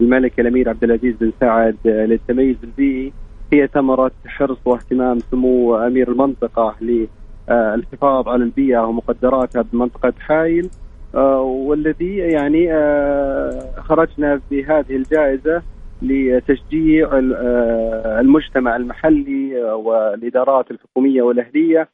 الملك 0.00 0.40
الأمير 0.40 0.68
عبد 0.68 0.84
العزيز 0.84 1.14
بن 1.20 1.32
سعد 1.40 1.76
للتميز 1.84 2.56
البيئي 2.64 3.12
هي 3.52 3.66
ثمرة 3.66 4.10
حرص 4.26 4.58
واهتمام 4.64 5.18
سمو 5.18 5.76
أمير 5.76 6.08
المنطقة 6.08 6.74
للحفاظ 6.80 8.28
على 8.28 8.44
البيئة 8.44 8.78
ومقدراتها 8.78 9.62
بمنطقة 9.62 10.12
حايل. 10.18 10.70
والذي 11.14 12.16
يعني 12.16 12.68
خرجنا 13.76 14.40
بهذه 14.50 14.96
الجائزة 14.96 15.62
لتشجيع 16.02 17.08
المجتمع 18.20 18.76
المحلي 18.76 19.62
والإدارات 19.64 20.70
الحكومية 20.70 21.22
والأهلية 21.22 21.88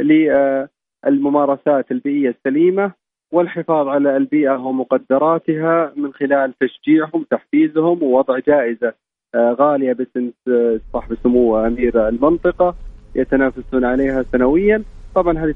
للممارسات 0.00 1.90
البيئية 1.90 2.28
السليمة. 2.28 3.05
والحفاظ 3.32 3.88
على 3.88 4.16
البيئة 4.16 4.56
ومقدراتها 4.56 5.92
من 5.96 6.12
خلال 6.12 6.52
تشجيعهم 6.60 7.26
تحفيزهم 7.30 8.02
ووضع 8.02 8.38
جائزة 8.38 8.92
آه، 9.34 9.56
غالية 9.60 9.92
باسم 9.92 10.30
صاحب 10.92 11.12
السمو 11.12 11.66
أمير 11.66 12.08
المنطقة 12.08 12.74
يتنافسون 13.14 13.84
عليها 13.84 14.24
سنويا. 14.32 14.82
طبعا 15.14 15.38
هذه 15.38 15.54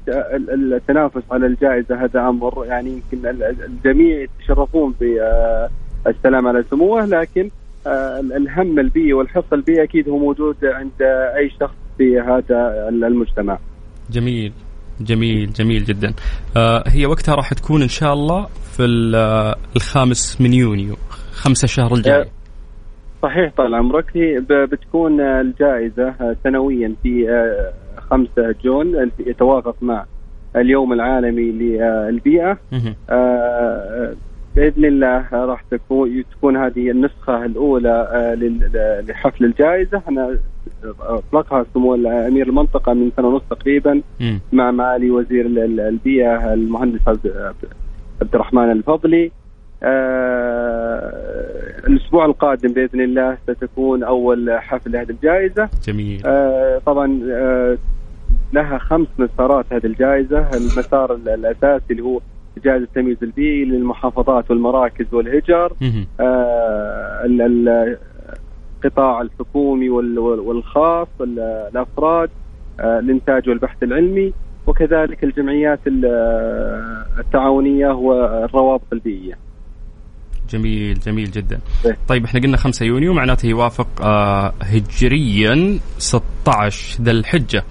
التنافس 0.53 1.21
على 1.31 1.45
الجائزة 1.45 2.03
هذا 2.03 2.29
أمر 2.29 2.65
يعني 2.65 2.89
يمكن 2.89 3.27
الجميع 3.65 4.21
يتشرفون 4.21 4.95
بالسلام 4.99 6.47
على 6.47 6.63
سموه. 6.63 7.05
لكن 7.05 7.49
آه، 7.87 8.19
الهم 8.19 8.79
البيئي 8.79 9.13
والحرص 9.13 9.53
البيئي 9.53 9.83
أكيد 9.83 10.09
هو 10.09 10.17
موجود 10.17 10.65
عند 10.65 11.01
أي 11.35 11.49
شخص 11.49 11.75
في 11.97 12.19
هذا 12.19 12.89
المجتمع. 12.89 13.57
جميل. 14.09 14.53
جميل 15.03 15.53
جميل 15.53 15.83
جدا. 15.83 16.13
آه 16.57 16.83
هي 16.87 17.05
وقتها 17.05 17.35
راح 17.35 17.53
تكون 17.53 17.81
إن 17.81 17.87
شاء 17.87 18.13
الله 18.13 18.45
في 18.45 18.85
الخامس 19.75 20.41
من 20.41 20.53
يونيو 20.53 20.95
خمسة 21.31 21.67
شهر 21.67 21.93
الجاي. 21.93 22.21
آه، 22.21 22.25
صحيح 23.23 23.53
طال 23.57 23.75
عمرك. 23.75 24.05
هي 24.17 24.39
بتكون 24.65 25.21
الجائزة 25.21 26.35
سنويا 26.43 26.95
في 27.03 27.27
5 27.97 28.29
آه، 28.37 28.55
جون 28.63 29.11
يتوافق 29.19 29.75
مع 29.81 30.05
اليوم 30.55 30.93
العالمي 30.93 31.51
للبيئة. 31.51 32.57
بإذن 34.55 34.85
الله 34.85 35.27
راح 35.31 35.63
تكون 35.71 36.23
تكون 36.31 36.57
هذه 36.57 36.91
النسخة 36.91 37.45
الأولى 37.45 38.09
آه، 38.11 39.01
لحفل 39.01 39.45
الجائزة. 39.45 39.97
إحنا 39.97 40.37
أطلقها 40.99 41.65
سمو 41.73 41.95
أمير 41.95 42.47
المنطقة 42.47 42.93
من 42.93 43.11
سنة 43.17 43.27
ونص 43.27 43.41
تقريبا 43.49 44.01
مع 44.51 44.71
معالي 44.71 45.11
وزير 45.11 45.45
البيئة 45.87 46.53
المهندس 46.53 47.07
عبد 47.07 48.35
الرحمن 48.35 48.71
الفضلي. 48.71 49.31
آه 49.83 51.11
الأسبوع 51.87 52.25
القادم 52.25 52.73
بإذن 52.73 53.01
الله 53.01 53.37
ستكون 53.47 54.03
أول 54.03 54.51
حفل 54.59 54.91
لهذه 54.91 55.09
الجائزة. 55.09 55.69
جميل. 55.87 56.21
آه 56.25 56.81
طبعا 56.85 57.21
آه 57.31 57.77
لها 58.53 58.77
خمس 58.77 59.07
مسارات 59.17 59.65
هذه 59.71 59.85
الجائزة. 59.85 60.49
المسار 60.53 61.15
الأساسي 61.15 61.91
اللي 61.91 62.03
هو 62.03 62.19
جائزة 62.63 62.83
التمييز 62.83 63.17
البيئي 63.23 63.65
للمحافظات 63.65 64.51
والمراكز 64.51 65.13
والهجر 65.13 65.73
آه 66.19 67.25
القطاع 68.83 69.21
الحكومي 69.21 69.89
والخاص 69.89 71.07
الأفراد 71.21 72.29
آه 72.79 72.99
الإنتاج 72.99 73.49
والبحث 73.49 73.83
العلمي 73.83 74.33
وكذلك 74.67 75.23
الجمعيات 75.23 75.79
التعاونية 77.19 77.87
والروابط 77.87 78.93
البيئية. 78.93 79.33
جميل 80.49 80.99
جميل 80.99 81.31
جدا. 81.31 81.59
إيه. 81.85 81.97
طيب 82.07 82.23
إحنا 82.23 82.39
قلنا 82.39 82.57
5 82.57 82.85
يونيو 82.85 83.13
معناته 83.13 83.47
يوافق 83.47 83.87
آه 84.01 84.53
هجريا 84.61 85.79
16 85.97 87.03
ذا 87.03 87.11
الحجة. 87.11 87.63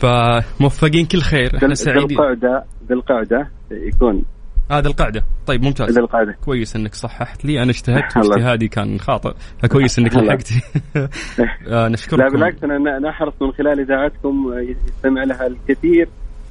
فموفقين 0.00 1.06
كل 1.06 1.20
خير 1.20 1.56
إحنا 1.56 1.74
سعيدين. 1.74 2.06
ذي 2.06 2.14
القعدة 2.14 2.64
ذي 2.88 2.94
القعدة 2.94 3.48
يكون. 3.82 4.22
هذا 4.70 4.88
القاعدة. 4.88 5.22
طيب 5.46 5.62
ممتاز. 5.62 5.90
هذا 5.90 6.00
القاعدة. 6.00 6.36
كويس 6.44 6.76
إنك 6.76 6.94
صححت 6.94 7.44
لي. 7.44 7.62
أنا 7.62 7.70
اجتهدت 7.70 8.16
واجتهادي 8.16 8.68
كان 8.68 9.00
خاطئ 9.00 9.32
فكويس 9.62 9.98
إنك 9.98 10.16
لحقت 10.16 10.48
آه 11.68 11.88
نشكركم. 11.88 12.22
لا 12.22 12.28
بالعكس 12.28 12.64
أنا 12.64 12.98
نحرص 12.98 13.32
من 13.40 13.52
خلال 13.52 13.80
إذاعتكم 13.80 14.54
يستمع 14.58 15.24
لها 15.24 15.46
الكثير. 15.46 16.08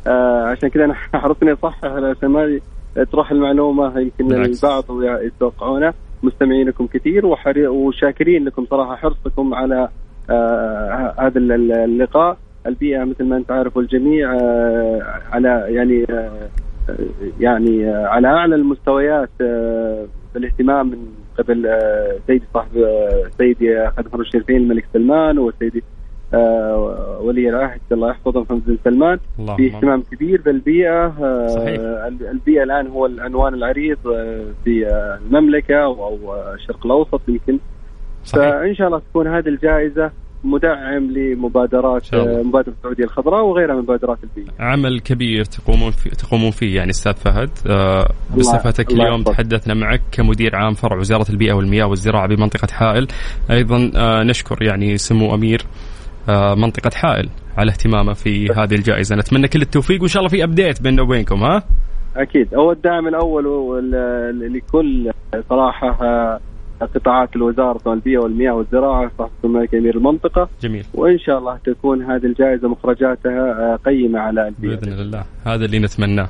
آه 0.07 0.43
عشان 0.51 0.69
كذا 0.69 0.85
أنا 0.85 0.93
حرصني 0.93 1.53
أصحح 1.53 1.85
عشان 1.85 2.29
ما 2.29 2.59
تروح 3.11 3.31
المعلومة 3.31 3.99
يمكن 3.99 4.27
بالعكس. 4.27 4.63
البعض 4.65 4.85
يتوقعونها 5.03 5.93
مستمعينكم 6.23 6.87
كثير 6.87 7.25
وشاكرين 7.69 8.45
لكم 8.45 8.65
صراحة 8.69 8.95
حرصكم 8.95 9.53
على 9.53 9.89
آه 10.29 11.13
هذا 11.19 11.39
اللقاء. 11.39 12.37
البيئة 12.67 13.03
مثل 13.03 13.23
ما 13.25 13.37
انت 13.37 13.51
عارف 13.51 13.77
والجميع 13.77 14.33
آه 14.33 15.21
على 15.31 15.65
يعني 15.69 16.05
آه 16.09 16.49
يعني 17.39 17.89
على 17.89 18.27
أعلى 18.27 18.55
المستويات 18.55 19.29
آه، 19.41 20.05
بالاهتمام 20.33 20.87
من 20.87 20.97
قبل 21.37 21.67
آه، 21.67 22.19
سيدي 22.27 22.45
صاحب 22.53 22.77
آه، 22.77 23.23
سيدي 23.37 23.89
خادم 23.89 24.21
الشريفين 24.21 24.57
الملك 24.57 24.85
سلمان 24.93 25.39
وسيدي 25.39 25.83
ولي 27.21 27.49
العهد 27.49 27.79
الله 27.91 28.09
يحفظه 28.09 28.41
محمد 28.41 28.65
بن 28.65 28.77
سلمان. 28.83 29.19
في 29.57 29.75
اهتمام 29.75 30.01
كبير 30.11 30.41
بالبيئة 30.41 31.09
صحيح. 31.47 31.79
البيئة 32.31 32.63
الآن 32.63 32.87
هو 32.87 33.05
العنوان 33.05 33.53
العريض 33.53 33.97
في 34.63 34.87
المملكة 35.21 35.75
أو 35.75 36.35
الشرق 36.53 36.85
الأوسط 36.85 37.21
يمكن. 37.27 37.59
فإن 38.25 38.75
شاء 38.75 38.87
الله 38.87 39.01
تكون 39.09 39.27
هذه 39.27 39.47
الجائزة 39.47 40.11
مدعم 40.43 41.11
لمبادرات 41.11 42.15
مبادرة 42.15 42.73
السعودية 42.77 43.03
الخضراء 43.03 43.45
وغيرها 43.45 43.75
من 43.75 43.81
مبادرات 43.81 44.17
البيئه. 44.23 44.53
عمل 44.59 44.99
كبير 44.99 45.43
تقومون 45.43 45.91
فيه 45.91 46.09
تقومون 46.09 46.51
فيه 46.51 46.75
يعني 46.75 46.89
أستاذ 46.89 47.13
فهد. 47.13 47.49
آه 47.67 48.09
بصفتك 48.37 48.91
اليوم 48.91 49.13
الله 49.13 49.23
تحدثنا 49.23 49.73
معك 49.73 50.01
كمدير 50.11 50.55
عام 50.55 50.73
فرع 50.73 50.97
وزارة 50.97 51.31
البيئة 51.31 51.53
والمياه 51.53 51.85
والزراعة 51.85 52.27
بمنطقة 52.27 52.67
حائل. 52.71 53.07
أيضا 53.51 53.91
آه 53.95 54.23
نشكر 54.23 54.63
يعني 54.63 54.97
سمو 54.97 55.35
أمير 55.35 55.61
آه 56.29 56.55
منطقة 56.55 56.91
حائل 56.95 57.29
على 57.57 57.71
اهتمامه 57.71 58.13
في 58.13 58.45
هذه 58.45 58.75
الجائزة. 58.75 59.15
نتمنى 59.15 59.47
كل 59.47 59.61
التوفيق 59.61 60.01
وإن 60.01 60.09
شاء 60.09 60.19
الله 60.19 60.29
في 60.29 60.43
ابديت 60.43 60.81
بيننا 60.81 61.01
وبينكم 61.01 61.43
ها؟ 61.43 61.63
أكيد. 62.15 62.55
هو 62.55 62.71
الدعم 62.71 63.07
الأول 63.07 63.43
لكل 64.53 65.11
صراحة 65.49 65.97
قطاعات 66.85 67.35
الوزارة 67.35 67.93
البيئه 67.93 68.17
والمياه 68.17 68.53
والزراعة 68.53 69.11
صاحب 69.17 69.31
الملك 69.43 69.75
أمير 69.75 69.97
المنطقة. 69.97 70.49
جميل. 70.61 70.85
وإن 70.93 71.19
شاء 71.19 71.37
الله 71.37 71.57
تكون 71.65 72.03
هذه 72.03 72.25
الجائزة 72.25 72.67
مخرجاتها 72.67 73.73
آه، 73.73 73.79
قيمة 73.85 74.19
على 74.19 74.47
البيئة. 74.47 74.75
بإذن 74.75 74.93
الله. 74.93 75.23
هذا 75.45 75.65
اللي 75.65 75.79
نتمناه. 75.79 76.29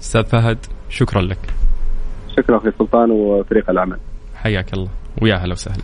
أستاذ 0.00 0.24
فهد 0.24 0.58
شكرا 0.88 1.22
لك. 1.22 1.38
شكرا 2.36 2.56
أخي 2.56 2.70
سلطان 2.78 3.10
وفريق 3.10 3.70
العمل 3.70 3.98
حياك 4.34 4.74
الله. 4.74 4.88
ويا 5.22 5.34
هلا 5.36 5.52
وسهلا. 5.52 5.82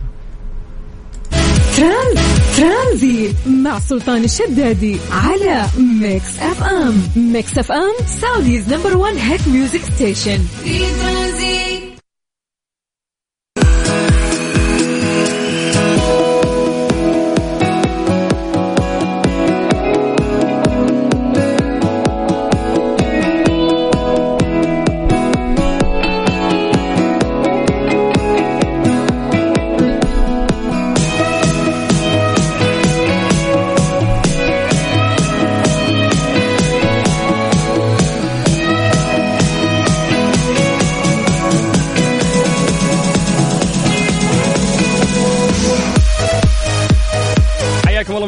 ترانزيت 2.57 3.35
مع 3.47 3.79
سلطان 3.79 4.23
الشدادي 4.23 4.97
على 5.11 5.65
ميكس 6.01 6.39
أف 6.39 6.63
أم. 6.63 6.93
ميكس 7.15 7.57
أف 7.57 7.71
أم 7.71 8.05
Saudi's 8.05 8.73
number 8.73 8.97
1 8.97 9.15
hit 9.15 9.47
music 9.47 9.79
station. 9.79 10.37
في 10.37 10.79
ترانزيت. 10.79 11.92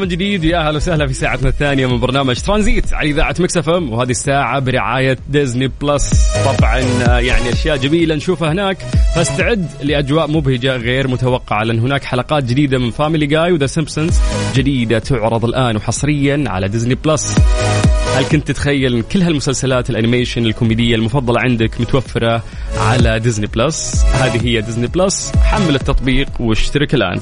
من 0.05 0.11
جديد. 0.11 0.43
يا 0.43 0.67
أهلا 0.67 0.77
وسهلا 0.77 1.07
في 1.07 1.13
ساعتنا 1.13 1.49
الثانية 1.49 1.85
من 1.85 1.99
برنامج 1.99 2.35
ترانزيت 2.35 2.93
على 2.93 3.09
إذاعة 3.09 3.35
مكس 3.39 3.62
إف 3.62 3.69
إم 3.69 3.93
وهذه 3.93 4.09
الساعة 4.09 4.59
برعاية 4.59 5.17
ديزني 5.29 5.71
بلس. 5.81 6.27
طبعا 6.45 6.79
يعني 7.19 7.53
أشياء 7.53 7.77
جميلة 7.77 8.15
نشوفها 8.15 8.51
هناك. 8.51 8.77
فاستعد 9.15 9.67
لأجواء 9.81 10.31
مبهجة 10.31 10.75
غير 10.75 11.07
متوقعة 11.07 11.63
لأن 11.63 11.79
هناك 11.79 12.03
حلقات 12.03 12.43
جديدة 12.43 12.77
من 12.77 12.91
Family 12.91 13.25
Guy 13.25 13.51
و 13.51 13.55
The 13.55 13.65
Simpsons 13.65 14.19
جديدة 14.55 14.99
تعرض 14.99 15.45
الآن 15.45 15.75
وحصريا 15.75 16.43
على 16.47 16.67
ديزني 16.67 16.95
بلس. 16.95 17.35
هل 18.15 18.23
كنت 18.23 18.47
تتخيل 18.47 18.95
ان 18.95 19.01
كل 19.01 19.21
هالمسلسلات 19.21 19.89
ال 19.89 19.95
animation 19.95 20.45
الكوميدية 20.45 20.95
المفضلة 20.95 21.39
عندك 21.39 21.81
متوفرة 21.81 22.43
على 22.77 23.19
ديزني 23.19 23.47
بلس؟ 23.47 24.03
هذه 24.13 24.45
هي 24.45 24.61
ديزني 24.61 24.87
بلس. 24.87 25.31
حمل 25.43 25.75
التطبيق 25.75 26.29
واشترك 26.39 26.93
الآن. 26.93 27.19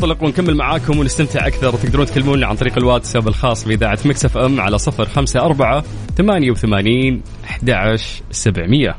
ننطلق 0.00 0.22
ونكمل 0.22 0.54
معاكم 0.54 0.98
ونستمتع 0.98 1.46
أكثر. 1.46 1.76
تقدرون 1.76 2.06
تكلمونا 2.06 2.46
عن 2.46 2.56
طريق 2.56 2.78
الواتساب 2.78 3.28
الخاص 3.28 3.64
بإذاعة 3.64 3.98
مكس 4.04 4.28
إف 4.28 4.36
إم 4.36 4.60
على 4.60 4.78
صفر 4.78 5.04
خمسة 5.04 5.40
أربعة 5.40 5.84
ثمانية 6.16 6.50
وثمانين 6.50 7.22
أحد 7.44 7.66
عشر 7.66 7.96
سبعمية. 8.30 8.96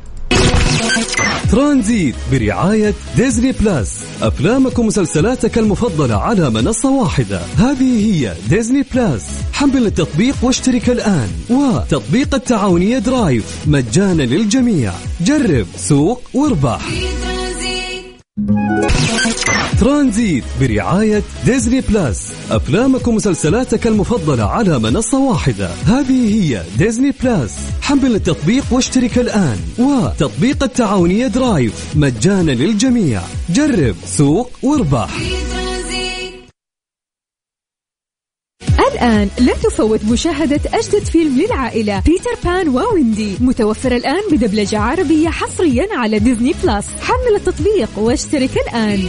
ترانزيت 1.50 2.14
برعاية 2.32 2.94
ديزني 3.16 3.52
بلاس. 3.52 4.04
أفلامك 4.22 4.78
ومسلسلاتك 4.78 5.58
المفضلة 5.58 6.14
على 6.14 6.50
منصة 6.50 6.90
واحدة. 6.90 7.40
هذه 7.58 8.06
هي 8.06 8.34
ديزني 8.50 8.84
بلاس. 8.94 9.30
حمل 9.52 9.86
التطبيق 9.86 10.34
واشترك 10.42 10.90
الآن. 10.90 11.28
وتطبيق 11.50 12.34
التعاونية 12.34 12.98
درايف. 12.98 13.56
مجانا 13.66 14.22
للجميع. 14.22 14.92
جرب 15.20 15.66
سوق 15.76 16.22
واربح. 16.34 16.80
ترانزيت 19.82 20.44
برعاية 20.60 21.22
ديزني 21.46 21.80
بلاس. 21.80 22.32
أفلامك 22.50 23.08
ومسلسلاتك 23.08 23.86
المفضلة 23.86 24.44
على 24.44 24.78
منصة 24.78 25.18
واحدة. 25.18 25.66
هذه 25.66 26.34
هي 26.34 26.62
ديزني 26.78 27.10
بلاس. 27.22 27.58
حمل 27.80 28.14
التطبيق 28.14 28.64
واشترك 28.70 29.18
الآن. 29.18 29.58
وتطبيق 29.78 30.62
التعاونية 30.62 31.26
درايف. 31.26 31.96
مجانا 31.96 32.50
للجميع. 32.50 33.20
جرب 33.50 33.96
سوق 34.06 34.50
واربح. 34.62 35.16
الآن 38.92 39.28
لا 39.38 39.52
تفوت 39.52 40.04
مشاهدة 40.04 40.60
أجدد 40.74 41.04
فيلم 41.04 41.38
للعائلة 41.38 42.02
بيتر 42.06 42.36
بان 42.44 42.68
وويندي. 42.68 43.36
متوفر 43.40 43.96
الآن 43.96 44.22
بدبلجة 44.32 44.78
عربية 44.78 45.28
حصريا 45.28 45.86
على 45.92 46.18
ديزني 46.18 46.54
بلس 46.64 46.86
حمل 47.00 47.36
التطبيق 47.36 47.90
واشترك 47.96 48.50
الآن. 48.68 49.08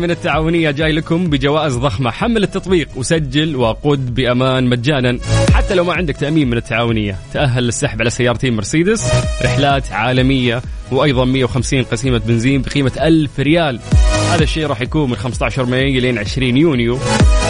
من 0.00 0.10
التعاونية 0.10 0.70
جاي 0.70 0.92
لكم 0.92 1.30
بجوائز 1.30 1.76
ضخمة. 1.76 2.10
حمل 2.10 2.42
التطبيق 2.42 2.88
وسجل 2.96 3.56
وقود 3.56 4.14
بأمان 4.14 4.66
مجانا. 4.66 5.18
حتى 5.52 5.74
لو 5.74 5.84
ما 5.84 5.92
عندك 5.92 6.16
تأمين 6.16 6.50
من 6.50 6.56
التعاونية 6.56 7.16
تأهل 7.32 7.64
للسحب 7.64 8.00
على 8.00 8.10
سيارتين 8.10 8.56
مرسيدس. 8.56 9.10
رحلات 9.42 9.92
عالمية 9.92 10.62
وأيضا 10.92 11.24
150 11.24 11.82
قسيمة 11.82 12.18
بنزين 12.18 12.62
بقيمة 12.62 12.92
1000 13.00 13.40
ريال. 13.40 13.80
هذا 14.30 14.42
الشيء 14.42 14.66
راح 14.66 14.80
يكون 14.80 15.10
من 15.10 15.16
15 15.16 15.64
مايو 15.64 16.00
لين 16.00 16.18
20 16.18 16.56
يونيو. 16.56 16.98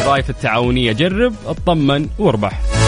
رايف 0.06 0.30
التعاونية 0.30 0.92
جرب 0.92 1.34
اطمن 1.46 2.08
واربح. 2.18 2.79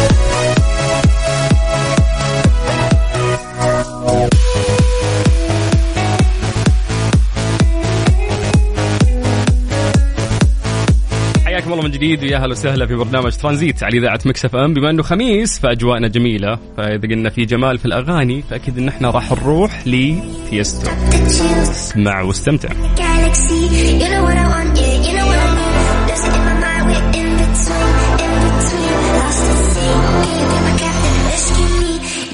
حياكم 11.73 11.87
الله 11.87 11.91
من 11.91 11.91
جديد 11.91 12.23
ويا 12.23 12.37
أهلا 12.37 12.53
وسهلا 12.53 12.87
في 12.87 12.95
برنامج 12.95 13.33
ترانزيت 13.33 13.83
على 13.83 13.99
إذاعة 13.99 14.21
مكس 14.27 14.49
إف 14.49 14.57
إم. 14.57 14.75
بما 14.75 14.91
إنه 14.91 15.03
خميس 15.03 15.59
فأجواءنا 15.59 16.09
جميلة. 16.09 16.59
فإذا 16.77 17.09
قلنا 17.09 17.31
في 17.31 17.45
جمال 17.45 17.79
في 17.79 17.87
الأغاني 17.87 18.43
فأكيد 18.51 18.79
إن 18.79 18.89
إحنا 18.89 19.11
راح 19.11 19.33
نروح 19.33 19.87
لفيستو. 19.87 20.91
اسمع 21.63 22.23
واستمتع 22.23 22.69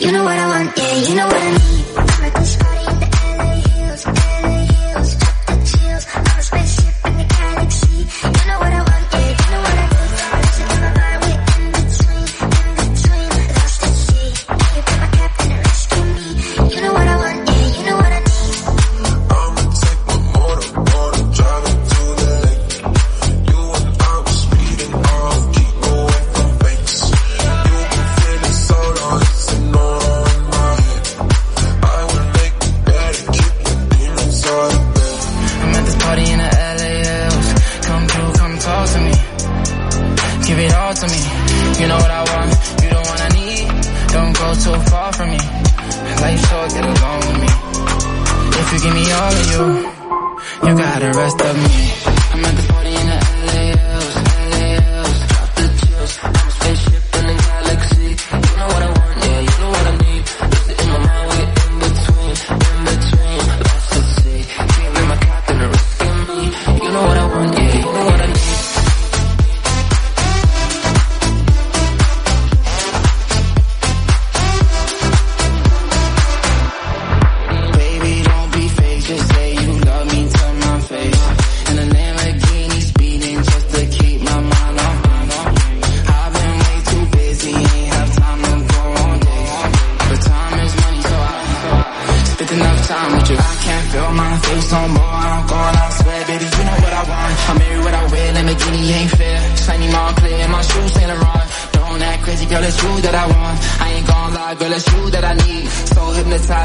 You 0.04 0.12
know 0.14 0.24
what 0.28 0.38
I 0.38 0.46
want, 0.52 0.78
yeah, 0.78 1.08
you 1.08 1.14
know 1.18 1.26
what 1.26 1.42
I 1.48 1.50
need. 1.50 1.77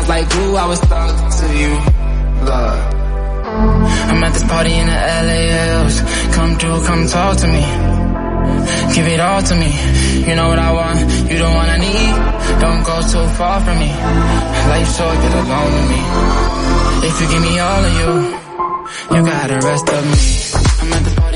eyes 0.03 0.09
like 0.09 0.29
glue, 0.29 0.55
I 0.55 0.65
was 0.65 0.79
stuck 0.79 1.15
to 1.39 1.57
you, 1.57 1.73
love. 2.45 2.93
I'm 4.09 4.23
at 4.23 4.33
this 4.33 4.43
party 4.43 4.73
in 4.73 4.87
the 4.87 4.99
LALs. 5.27 6.01
Come 6.35 6.55
through, 6.57 6.83
come 6.85 7.07
talk 7.07 7.37
to 7.37 7.47
me. 7.47 7.63
Give 8.95 9.07
it 9.07 9.19
all 9.19 9.41
to 9.41 9.55
me. 9.55 9.71
You 10.27 10.35
know 10.35 10.47
what 10.49 10.59
I 10.59 10.71
want, 10.73 10.99
you 11.31 11.37
don't 11.37 11.55
want 11.55 11.69
I 11.69 11.77
need. 11.77 12.13
Don't 12.59 12.83
go 12.83 13.01
too 13.01 13.27
far 13.37 13.59
from 13.61 13.79
me. 13.79 13.91
Life's 14.69 14.97
short, 14.97 15.15
get 15.15 15.33
along 15.33 15.69
with 15.75 15.87
me. 15.93 16.01
If 17.07 17.21
you 17.21 17.27
give 17.33 17.41
me 17.41 17.59
all 17.59 17.83
of 17.85 17.93
you, 17.99 18.11
you 19.15 19.25
got 19.25 19.47
the 19.49 19.59
rest 19.67 19.89
of 19.89 20.03
me. 20.11 20.19
I'm 20.81 20.93
at 20.93 21.03
this 21.03 21.15
party. 21.15 21.32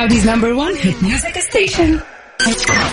Saudi's 0.00 0.28
number 0.28 0.52
1 0.52 0.74
hit 0.80 1.02
music 1.02 1.38
station 1.50 1.98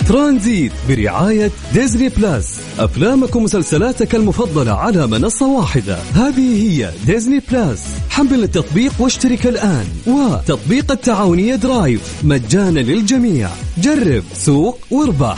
ترانزيت 0.07 0.71
برعاية 0.89 1.51
Disney 1.73 2.09
Plus. 2.09 2.59
أفلامك 2.79 3.35
ومسلسلاتك 3.35 4.15
المفضلة 4.15 4.71
على 4.71 5.07
منصة 5.07 5.47
واحدة. 5.47 5.97
هذه 6.13 6.63
هي 6.63 6.91
Disney 7.05 7.41
Plus. 7.51 7.83
حمل 8.09 8.43
التطبيق 8.43 8.93
واشترك 8.99 9.47
الآن. 9.47 9.85
وتطبيق 10.07 10.91
التعاونية 10.91 11.55
Drive. 11.55 12.01
مجانا 12.23 12.79
للجميع. 12.79 13.49
جرب 13.77 14.23
سوق 14.33 14.79
واربح. 14.91 15.37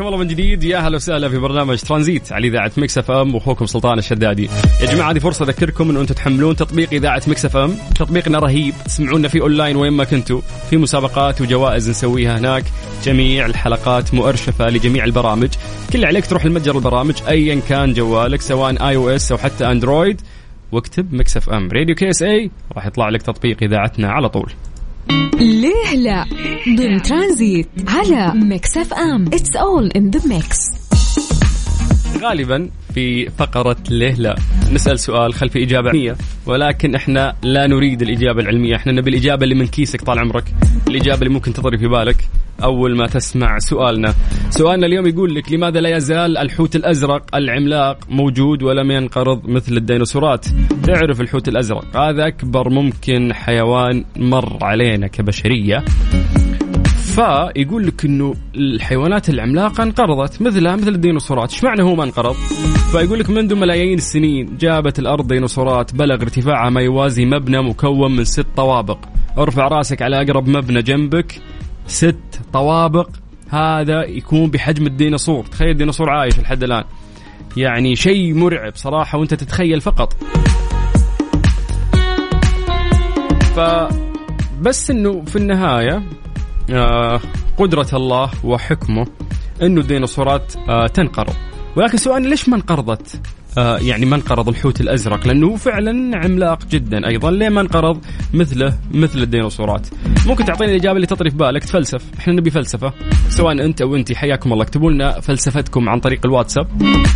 من 0.00 0.26
جديد. 0.26 0.64
يا 0.64 0.78
أهلا 0.78 0.96
وسهلا 0.96 1.28
في 1.28 1.38
برنامج 1.38 1.80
ترانزيت 1.80 2.32
على 2.32 2.48
إذاعة 2.48 2.72
Mix 2.76 2.98
FM. 2.98 3.34
واخوكم 3.34 3.66
سلطان 3.66 3.98
الشدادي. 3.98 4.48
يا 4.80 4.86
جماعة 4.86 5.10
هذه 5.10 5.18
فرصة 5.18 5.44
أذكركم 5.44 5.90
إنه 5.90 6.00
أنتم 6.00 6.14
تحملون 6.14 6.56
تطبيق 6.56 6.92
إذاعة 6.92 7.22
Mix 7.26 7.44
FM، 7.44 7.74
تطبيقنا 7.94 8.38
رهيب. 8.38 8.74
تسمعونا 8.84 9.28
فيه 9.28 9.40
أونلاين 9.40 9.76
وين 9.76 9.92
ما 9.92 10.04
كنتوا، 10.04 10.40
في 10.70 10.76
مسابقات 10.76 11.40
وجوائز 11.40 11.90
نسويها 11.90 12.38
هناك، 12.38 12.64
جميع 13.04 13.46
الحلقات 13.46 14.14
مؤرشفة 14.14 14.68
لجميع 14.68 15.04
البرامج، 15.04 15.50
كل 15.90 15.94
اللي 15.94 16.06
عليك 16.06 16.26
تروح 16.26 16.46
لمتجر 16.46 16.76
البرامج 16.76 17.14
ايا 17.28 17.60
كان 17.68 17.92
جوالك 17.92 18.40
سواء 18.40 18.88
iOS 18.88 19.32
أو 19.32 19.38
حتى 19.38 19.70
Android 19.70 20.20
واكتب 20.72 21.14
Mix 21.14 21.36
FM. 21.36 21.68
Radio 21.72 21.94
KSA 21.94 22.50
راح 22.72 22.86
يطلع 22.86 23.08
لك 23.08 23.22
تطبيق 23.22 23.62
إذاعتنا 23.62 24.08
على 24.08 24.28
طول. 24.28 24.52
ليه 25.40 25.96
لا؟ 25.96 26.24
ضمن 26.76 27.02
ترانزيت 27.02 27.68
على 27.88 28.32
Mix 28.34 28.76
FM. 28.76 29.26
It's 29.26 29.56
all 29.56 29.90
in 29.96 30.10
the 30.10 30.28
mix 30.28 30.58
غالبا 32.22 32.70
في 32.94 33.30
فقرة 33.30 33.76
ليه 33.90 34.14
لا. 34.14 34.36
نسأل 34.72 34.98
سؤال 34.98 35.34
خلف 35.34 35.56
إجابة 35.56 35.88
علمية. 35.88 36.16
ولكن 36.46 36.94
إحنا 36.94 37.36
لا 37.42 37.66
نريد 37.66 38.02
الإجابة 38.02 38.40
العلمية. 38.40 38.76
إحنا 38.76 38.92
نبي 38.92 39.10
الإجابة 39.10 39.44
اللي 39.44 39.54
من 39.54 39.66
كيسك 39.66 40.00
طال 40.02 40.18
عمرك. 40.18 40.44
الإجابة 40.88 41.18
اللي 41.18 41.34
ممكن 41.34 41.52
تطري 41.52 41.78
في 41.78 41.88
بالك. 41.88 42.27
أول 42.62 42.96
ما 42.96 43.06
تسمع 43.06 43.58
سؤالنا. 43.58 44.14
سؤالنا 44.50 44.86
اليوم 44.86 45.06
يقول 45.06 45.34
لك 45.34 45.52
لماذا 45.52 45.80
لا 45.80 45.96
يزال 45.96 46.38
الحوت 46.38 46.76
الأزرق 46.76 47.36
العملاق 47.36 47.98
موجود 48.10 48.62
ولم 48.62 48.90
ينقرض 48.90 49.48
مثل 49.48 49.76
الديناصورات؟ 49.76 50.46
تعرف 50.82 51.20
الحوت 51.20 51.48
الأزرق. 51.48 51.96
هذا 51.96 52.26
أكبر 52.26 52.70
ممكن 52.70 53.32
حيوان 53.32 54.04
مر 54.16 54.58
علينا 54.62 55.06
كبشرية. 55.06 55.84
فيقول 56.96 57.86
لك 57.86 58.04
إنه 58.04 58.34
الحيوانات 58.54 59.28
العملاقة 59.28 59.82
انقرضت 59.82 60.42
مثلها 60.42 60.76
مثل 60.76 60.88
الديناصورات، 60.88 61.52
إيش 61.52 61.64
معنى 61.64 61.82
هو 61.82 61.94
ما 61.94 62.04
انقرض؟ 62.04 62.34
فيقول 62.92 63.18
لك 63.18 63.30
منذ 63.30 63.54
ملايين 63.54 63.98
السنين 63.98 64.56
جابت 64.60 64.98
الأرض 64.98 65.26
ديناصورات 65.28 65.94
بلغ 65.94 66.14
ارتفاعها 66.14 66.70
ما 66.70 66.80
يوازي 66.80 67.24
مبنى 67.24 67.62
مكون 67.62 68.16
من 68.16 68.24
ست 68.24 68.46
طوابق، 68.56 68.98
ارفع 69.38 69.68
رأسك 69.68 70.02
على 70.02 70.22
أقرب 70.22 70.48
مبنى 70.48 70.82
جنبك 70.82 71.40
ست 71.86 72.16
طوابق 72.52 73.08
هذا 73.50 74.04
يكون 74.04 74.50
بحجم 74.50 74.86
الديناصور، 74.86 75.44
تخيل 75.46 75.70
الديناصور 75.70 76.10
عايش 76.10 76.38
لحد 76.38 76.62
الآن. 76.62 76.84
يعني 77.56 77.96
شيء 77.96 78.34
مرعب 78.34 78.72
صراحة 78.74 79.18
وأنت 79.18 79.34
تتخيل 79.34 79.80
فقط. 79.80 80.16
ف 83.56 83.60
بس 84.60 84.90
إنه 84.90 85.24
في 85.24 85.36
النهاية 85.36 86.02
آه، 86.70 87.20
قدرة 87.56 87.88
الله 87.92 88.30
وحكمه 88.44 89.06
إنه 89.62 89.80
الديناصورات 89.80 90.56
آه، 90.68 90.86
تنقرض 90.86 91.34
ولكن 91.76 91.98
سؤالنا 91.98 92.28
ليش 92.28 92.48
ما 92.48 92.56
انقرضت 92.56 93.20
يعني 93.80 94.06
ما 94.06 94.16
انقرض 94.16 94.48
الحوت 94.48 94.80
الأزرق 94.80 95.26
لأنه 95.26 95.56
فعلا 95.56 96.18
عملاق 96.24 96.66
جدا 96.66 97.08
أيضا. 97.08 97.30
ليه 97.30 97.48
ما 97.48 97.60
انقرض 97.60 98.04
مثله 98.34 98.74
مثل 98.90 99.22
الديناصورات. 99.22 99.86
ممكن 100.26 100.44
تعطيني 100.44 100.70
الإجابة 100.72 100.96
اللي 100.96 101.06
تطري 101.06 101.30
في 101.30 101.36
بالك؟ 101.36 101.64
تفلسف. 101.64 102.04
إحنا 102.18 102.32
نبي 102.32 102.50
فلسفة. 102.50 102.92
سواء 103.28 103.52
أنت 103.52 103.82
أو 103.82 103.96
أنت 103.96 104.12
حياكم 104.12 104.52
الله. 104.52 104.64
اكتبوا 104.64 104.90
لنا 104.90 105.20
فلسفتكم 105.20 105.88
عن 105.88 106.00
طريق 106.00 106.20
الواتساب 106.24 106.68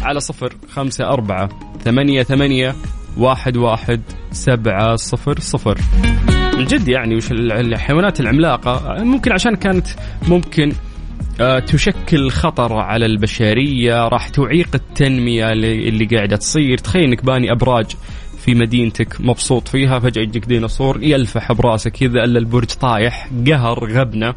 على 0.02 0.20
صفر 0.20 0.52
خمسة 0.72 1.04
أربعة 1.04 1.48
ثمانية 1.84 2.22
ثمانية 2.22 2.74
واحد 3.16 3.56
واحد 3.56 4.00
سبعة 4.32 4.96
صفر 4.96 5.38
صفر. 5.40 5.78
من 6.58 6.64
جد 6.64 6.88
يعني 6.88 7.16
وش 7.16 7.32
الحيوانات 7.32 8.20
العملاقة؟ 8.20 9.04
ممكن 9.04 9.32
عشان 9.32 9.56
كانت 9.56 9.86
ممكن 10.28 10.68
آه، 10.68 10.74
تشكل 11.66 12.30
خطر 12.30 12.72
على 12.72 13.06
البشرية 13.06 14.08
راح 14.08 14.28
تعيق 14.28 14.68
التنمية 14.74 15.52
اللي 15.52 16.04
قاعدة 16.16 16.36
تصير. 16.36 16.78
تخيل 16.78 17.04
إنك 17.04 17.24
باني 17.24 17.52
أبراج 17.52 17.86
في 18.38 18.54
مدينتك 18.54 19.20
مبسوط 19.20 19.68
فيها 19.68 19.98
فجأة 19.98 20.22
يجيك 20.22 20.46
ديناصور 20.46 21.02
يلفح 21.02 21.52
براسك 21.52 21.92
كذا 21.92 22.24
إلا 22.24 22.38
البرج 22.38 22.66
طايح 22.66 23.28
قهر 23.46 23.92
غبنة. 23.92 24.32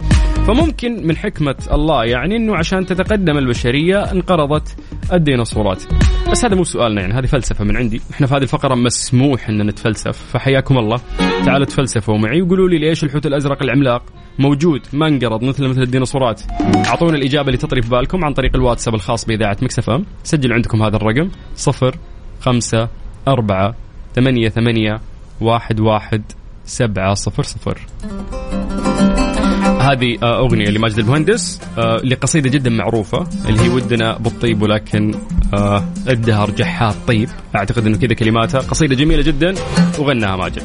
فممكن 0.48 1.08
من 1.08 1.18
حكمة 1.18 1.56
الله 1.72 2.04
يعني 2.06 2.36
إنه 2.36 2.56
عشان 2.56 2.86
تتقدم 2.86 3.38
البشرية 3.38 4.12
انقرضت 4.12 4.76
الديناصورات. 5.14 5.84
بس 6.32 6.46
هذا 6.46 6.56
مو 6.56 6.64
سؤالنا 6.64 7.02
يعني 7.02 7.14
هذه 7.14 7.26
فلسفة 7.26 7.64
من 7.64 7.78
عندي. 7.78 8.02
إحنا 8.12 8.28
في 8.28 8.36
هذه 8.36 8.44
الفقرة 8.44 8.76
مسموح 8.76 9.50
ان 9.50 9.68
نتفلسف. 9.68 10.18
فحياكم 10.32 10.78
الله. 10.78 11.02
تعالوا 11.46 11.66
تفلسفوا 11.66 12.18
معي 12.18 12.42
وقولوا 12.42 12.70
لي 12.70 12.78
ليش 12.78 13.04
الحوت 13.04 13.26
الأزرق 13.26 13.64
العملاق؟ 13.64 14.04
موجود 14.39 14.82
ما 14.93 15.08
انقرض 15.08 15.43
مثل 15.43 15.67
مثل 15.67 15.82
الديناصورات. 15.82 16.41
أعطونا 16.88 17.17
الإجابة 17.17 17.48
اللي 17.48 17.58
تطري 17.58 17.82
في 17.82 17.89
بالكم 17.89 18.26
عن 18.26 18.34
طريق 18.34 18.56
الواتساب 18.56 18.95
الخاص 18.95 19.26
بإذاعة 19.26 19.58
مكسف 19.62 19.89
إم. 19.89 20.06
سجلوا 20.24 20.56
عندكم 20.56 20.84
هذا 20.84 20.95
الرقم 20.95 21.30
صفر 21.56 21.95
خمسة 22.41 22.89
أربعة 23.28 23.76
ثمانية 24.15 24.50
ثمانية 24.50 25.02
واحد 25.41 25.80
واحد 25.80 26.24
سبعة 26.65 27.13
صفر 27.13 27.43
صفر. 27.43 27.80
هذه 29.82 30.17
آه، 30.24 30.39
أغنية 30.39 30.69
لماجد 30.69 31.00
المهندس 31.00 31.62
آه، 31.78 31.98
لقصيدة 32.04 32.50
جدا 32.50 32.69
معروفة 32.69 33.28
اللي 33.50 33.62
هي 33.62 33.69
ودنا 33.69 34.17
بالطيب 34.17 34.62
ولكن 34.62 35.13
آه، 35.54 35.84
الدهر 36.10 36.52
جحاد 36.52 36.96
طيب. 37.08 37.30
أعتقد 37.56 37.86
أنه 37.86 37.98
كذا 37.98 38.13
كلماتها. 38.13 38.60
قصيدة 38.60 38.95
جميلة 38.95 39.21
جدا 39.21 39.54
وغناها 40.00 40.36
ماجد. 40.36 40.63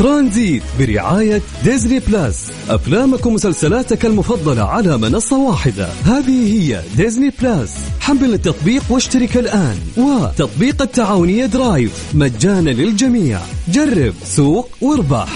ترانزيت 0.00 0.62
برعاية 0.78 1.42
Disney 1.64 1.98
Plus. 1.98 2.52
أفلامك 2.68 3.26
ومسلسلاتك 3.26 4.06
المفضلة 4.06 4.62
على 4.62 4.98
منصة 4.98 5.38
واحدة. 5.38 5.88
هذه 6.04 6.54
هي 6.54 6.82
Disney 6.96 7.32
Plus. 7.40 7.76
حمل 8.00 8.34
التطبيق 8.34 8.82
واشترك 8.90 9.36
الآن. 9.36 9.78
وتطبيق 9.96 10.82
التعاونية 10.82 11.46
Drive. 11.46 11.92
مجانا 12.14 12.70
للجميع. 12.70 13.40
جرب 13.68 14.14
سوق 14.24 14.68
واربح. 14.80 15.28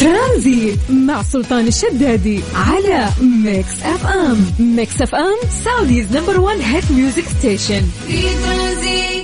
ترانزيت 0.00 0.78
مع 0.90 1.22
سلطان 1.22 1.66
الشدادي 1.66 2.40
على 2.54 3.08
Mix 3.44 3.82
FM. 3.82 4.46
Mix 4.58 5.02
FM 5.02 5.48
Saudi's 5.64 6.06
number 6.16 6.40
1 6.40 6.60
hit 6.60 6.90
music 6.90 7.24
station. 7.38 7.82
في 8.06 8.22
ترانزيت 8.22 9.23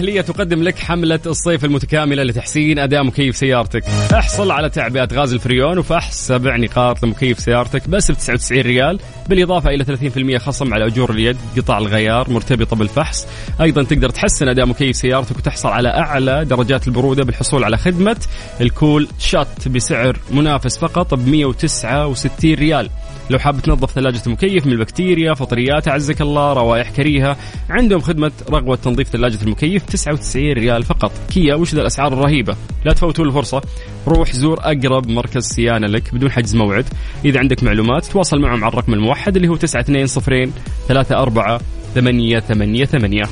الأهلية 0.00 0.20
تقدم 0.20 0.62
لك 0.62 0.78
حملة 0.78 1.20
الصيف 1.26 1.64
المتكاملة 1.64 2.22
لتحسين 2.22 2.78
أداء 2.78 3.04
مكيف 3.04 3.36
سيارتك. 3.36 3.84
احصل 4.14 4.50
على 4.50 4.70
تعبئة 4.70 5.08
غاز 5.12 5.32
الفريون 5.32 5.78
وفحص 5.78 6.26
سبع 6.26 6.56
نقاط 6.56 7.04
لمكيف 7.04 7.40
سيارتك 7.40 7.88
بس 7.88 8.10
ب 8.10 8.14
99 8.14 8.62
ريال 8.62 8.98
بالإضافة 9.28 9.70
إلى 9.70 9.84
30% 9.84 10.38
خصم 10.38 10.74
على 10.74 10.86
أجور 10.86 11.10
اليد 11.10 11.36
قطع 11.56 11.78
الغيار 11.78 12.30
مرتبطة 12.30 12.76
بالفحص. 12.76 13.26
أيضا 13.60 13.82
تقدر 13.82 14.10
تحسن 14.10 14.48
أداء 14.48 14.66
مكيف 14.66 14.96
سيارتك 14.96 15.36
وتحصل 15.36 15.68
على 15.68 15.88
أعلى 15.88 16.44
درجات 16.44 16.88
البرودة 16.88 17.24
بالحصول 17.24 17.64
على 17.64 17.76
خدمة 17.76 18.16
الكول 18.60 19.08
شات 19.18 19.68
بسعر 19.68 20.16
منافس 20.30 20.78
فقط 20.78 21.14
ب 21.14 21.28
169 21.28 22.54
ريال. 22.54 22.90
لو 23.30 23.38
حاب 23.38 23.60
تنظف 23.60 23.92
ثلاجة 23.92 24.20
المكيف 24.26 24.66
من 24.66 24.72
البكتيريا 24.72 25.34
فطريات 25.34 25.88
أعزك 25.88 26.20
الله 26.20 26.52
روائح 26.52 26.90
كريهة 26.90 27.36
عندهم 27.70 28.00
خدمة 28.00 28.32
رغوة 28.50 28.76
تنظيف 28.76 29.08
ثلاجة 29.08 29.38
المكيف 29.42 29.84
99 29.90 30.52
ريال 30.52 30.82
فقط. 30.82 31.12
كيا 31.30 31.54
وش 31.54 31.74
ذا 31.74 31.80
الأسعار 31.80 32.12
الرهيبة؟ 32.12 32.56
لا 32.84 32.92
تفوتوا 32.92 33.24
الفرصة. 33.24 33.62
روح 34.06 34.32
زور 34.32 34.58
أقرب 34.60 35.08
مركز 35.08 35.42
صيانة 35.42 35.86
لك 35.86 36.14
بدون 36.14 36.30
حجز 36.30 36.56
موعد. 36.56 36.84
إذا 37.24 37.38
عندك 37.38 37.62
معلومات 37.62 38.06
تواصل 38.06 38.40
معهم 38.40 38.64
على 38.64 38.72
الرقم 38.72 38.94
الموحد 38.94 39.36
اللي 39.36 39.48
هو 39.48 39.56
920 39.56 40.52
34 40.90 41.58
ثمانية 41.94 42.40
ثمانية 42.40 42.84
ثمانية. 42.84 43.24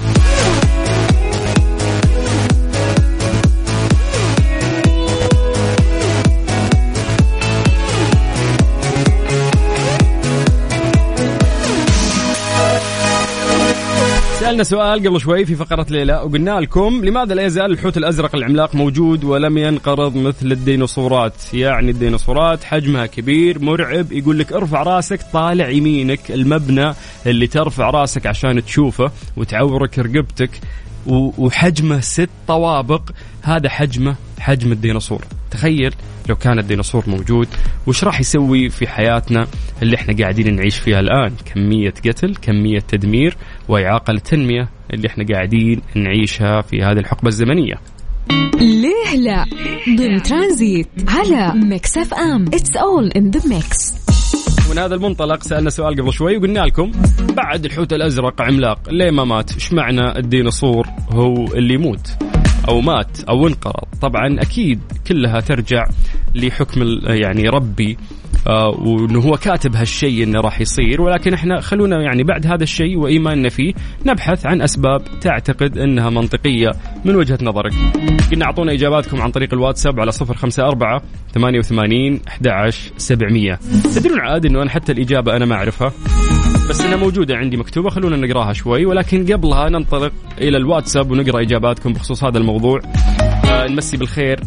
سألنا 14.49 14.65
سؤال 14.65 15.09
قبل 15.09 15.21
شوي 15.21 15.45
في 15.45 15.55
فقرة 15.55 15.87
ليلى 15.91 16.15
وقلنا 16.15 16.61
لكم 16.61 17.05
لماذا 17.05 17.35
لا 17.35 17.47
يزال 17.47 17.73
الحوت 17.73 17.97
الأزرق 17.97 18.35
العملاق 18.35 18.75
موجود 18.75 19.25
ولم 19.25 19.59
ينقرض 19.59 20.17
مثل 20.17 20.53
الديناصورات؟ 20.53 21.55
يعني 21.55 21.91
الديناصورات 21.91 22.65
حجمها 22.65 23.07
كبير 23.07 23.59
مرعب 23.59 24.13
يقول 24.13 24.39
لك 24.39 24.53
ارفع 24.53 24.83
راسك 24.83 25.21
طالع 25.33 25.69
يمينك 25.69 26.31
المبنى 26.31 26.93
اللي 27.27 27.47
ترفع 27.47 27.91
راسك 27.91 28.27
عشان 28.27 28.65
تشوفه 28.65 29.11
وتعورك 29.37 29.99
رقبتك 29.99 30.51
وحجمه 31.07 32.01
ست 32.01 32.31
طوابق 32.47 33.11
هذا 33.43 33.69
حجمه 33.69 34.17
حجم 34.39 34.73
الديناصور. 34.73 35.25
تخيل 35.51 35.95
لو 36.29 36.37
كان 36.37 36.59
الديناصور 36.59 37.05
موجود 37.07 37.49
وش 37.87 38.05
راح 38.05 38.21
يسوي 38.21 38.69
في 38.69 38.87
حياتنا 38.87 39.47
اللي 39.83 39.97
إحنا 39.97 40.17
قاعدين 40.17 40.57
نعيش 40.57 40.77
فيها 40.77 41.01
الآن؟ 41.01 41.33
كمية 41.55 41.95
قتل 42.07 42.37
كمية 42.37 42.79
تدمير 42.79 43.37
وإعاقة 43.69 44.11
التنمية 44.11 44.69
اللي 44.95 45.09
إحنا 45.09 45.25
قاعدين 45.33 45.81
نعيشها 45.95 46.61
في 46.61 46.83
هذه 46.83 46.99
الحقبة 46.99 47.29
الزمنية. 47.29 47.75
ليه 48.61 49.17
لا؟ 49.17 49.45
ضمن 49.99 50.23
ترانزيت 50.23 50.89
على 51.09 51.53
Mix 51.55 51.99
FM. 51.99 52.45
It's 52.47 52.77
all 52.77 53.09
in 53.17 53.31
the 53.31 53.49
mix 53.49 53.95
من 54.71 54.79
هذا 54.79 54.95
المنطلق 54.95 55.43
سألنا 55.43 55.71
سؤال 55.71 56.01
قبل 56.01 56.13
شوي 56.13 56.37
وقلنا 56.37 56.61
لكم 56.61 56.91
بعد 57.37 57.65
الحوت 57.65 57.93
الأزرق 57.93 58.43
عملاق 58.43 58.79
ليه 58.91 59.11
ما 59.11 59.25
مات؟ 59.25 59.53
إيش 59.55 59.73
معنى 59.73 60.19
الديناصور 60.19 60.87
هو 61.11 61.35
اللي 61.55 61.75
يموت؟ 61.75 62.11
أو 62.69 62.81
مات 62.81 63.21
أو 63.29 63.47
انقرض؟ 63.47 63.89
طبعا 64.03 64.41
أكيد 64.41 64.81
كلها 65.07 65.41
ترجع 65.41 65.85
لحكم 66.35 66.81
يعني 67.07 67.49
ربي 67.49 67.99
آه 68.47 68.69
وإنه 68.69 69.21
هو 69.21 69.37
كاتب 69.37 69.77
هالشيء 69.77 70.25
انه 70.25 70.41
راح 70.41 70.61
يصير 70.61 71.03
ولكن 71.03 71.35
إحنا 71.35 71.61
خلونا 71.61 72.03
يعني 72.03 72.23
بعد 72.23 72.47
هذا 72.47 72.63
الشيء 72.63 72.99
وإيماننا 72.99 73.49
فيه 73.49 73.73
نبحث 74.07 74.47
عن 74.47 74.63
أسباب 74.63 75.03
تعتقد 75.21 75.79
إنها 75.79 76.11
منطقية 76.11 76.71
من 77.05 77.17
وجهة 77.17 77.39
نظرك. 77.43 77.73
قلنا 78.33 78.45
أعطونا 78.45 78.73
إجاباتكم 78.73 79.23
عن 79.23 79.31
طريق 79.31 79.55
الواتساب 79.55 80.01
على 80.01 80.11
054 80.21 81.01
88 81.35 82.21
11 82.29 82.93
700. 82.97 83.59
تدرون 83.95 84.21
عاد 84.21 84.47
إنه 84.47 84.63
أنا 84.63 84.71
حتى 84.71 84.93
الإجابة 84.93 85.37
أنا 85.37 85.45
ما 85.47 85.55
أعرفها. 85.55 85.93
بس 86.71 86.81
إنها 86.81 86.97
موجودة 86.97 87.37
عندي 87.37 87.57
مكتوبة 87.57 87.91
خلونا 87.91 88.17
نقراها 88.17 88.53
شوي 88.53 88.87
ولكن 88.87 89.33
قبلها 89.33 89.69
ننطلق 89.69 90.13
إلى 90.41 90.57
الواتساب 90.57 91.11
ونقرأ 91.11 91.43
إجاباتكم 91.43 91.93
بخصوص 91.93 92.25
هذا 92.25 92.39
الموضوع. 92.39 92.81
آه 93.45 93.67
نمسي 93.69 93.97
بالخير 93.97 94.41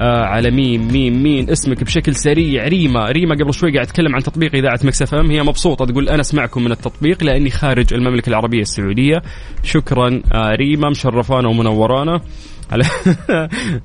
آه 0.00 0.24
على 0.24 0.50
مين 0.50 0.92
مين 0.92 1.22
مين 1.22 1.50
اسمك 1.50 1.84
بشكل 1.84 2.14
سريع. 2.14 2.68
ريما 2.68 3.10
ريما 3.10 3.34
قبل 3.34 3.54
شوي 3.54 3.72
قاعد 3.72 3.86
تتكلم 3.86 4.14
عن 4.14 4.22
تطبيق 4.22 4.54
إذاعة 4.54 4.80
Mix 4.84 5.02
FM. 5.02 5.30
هي 5.30 5.42
مبسوطة 5.42 5.84
تقول 5.86 6.08
أنا 6.08 6.20
أسمعكم 6.20 6.64
من 6.64 6.72
التطبيق 6.72 7.24
لأني 7.24 7.50
خارج 7.50 7.94
المملكة 7.94 8.28
العربية 8.30 8.60
السعودية. 8.60 9.22
شكرا 9.64 10.22
آه 10.32 10.54
ريما 10.54 10.90
مشرفانا 10.90 11.48
ومنورانا. 11.48 12.20
على 12.72 12.84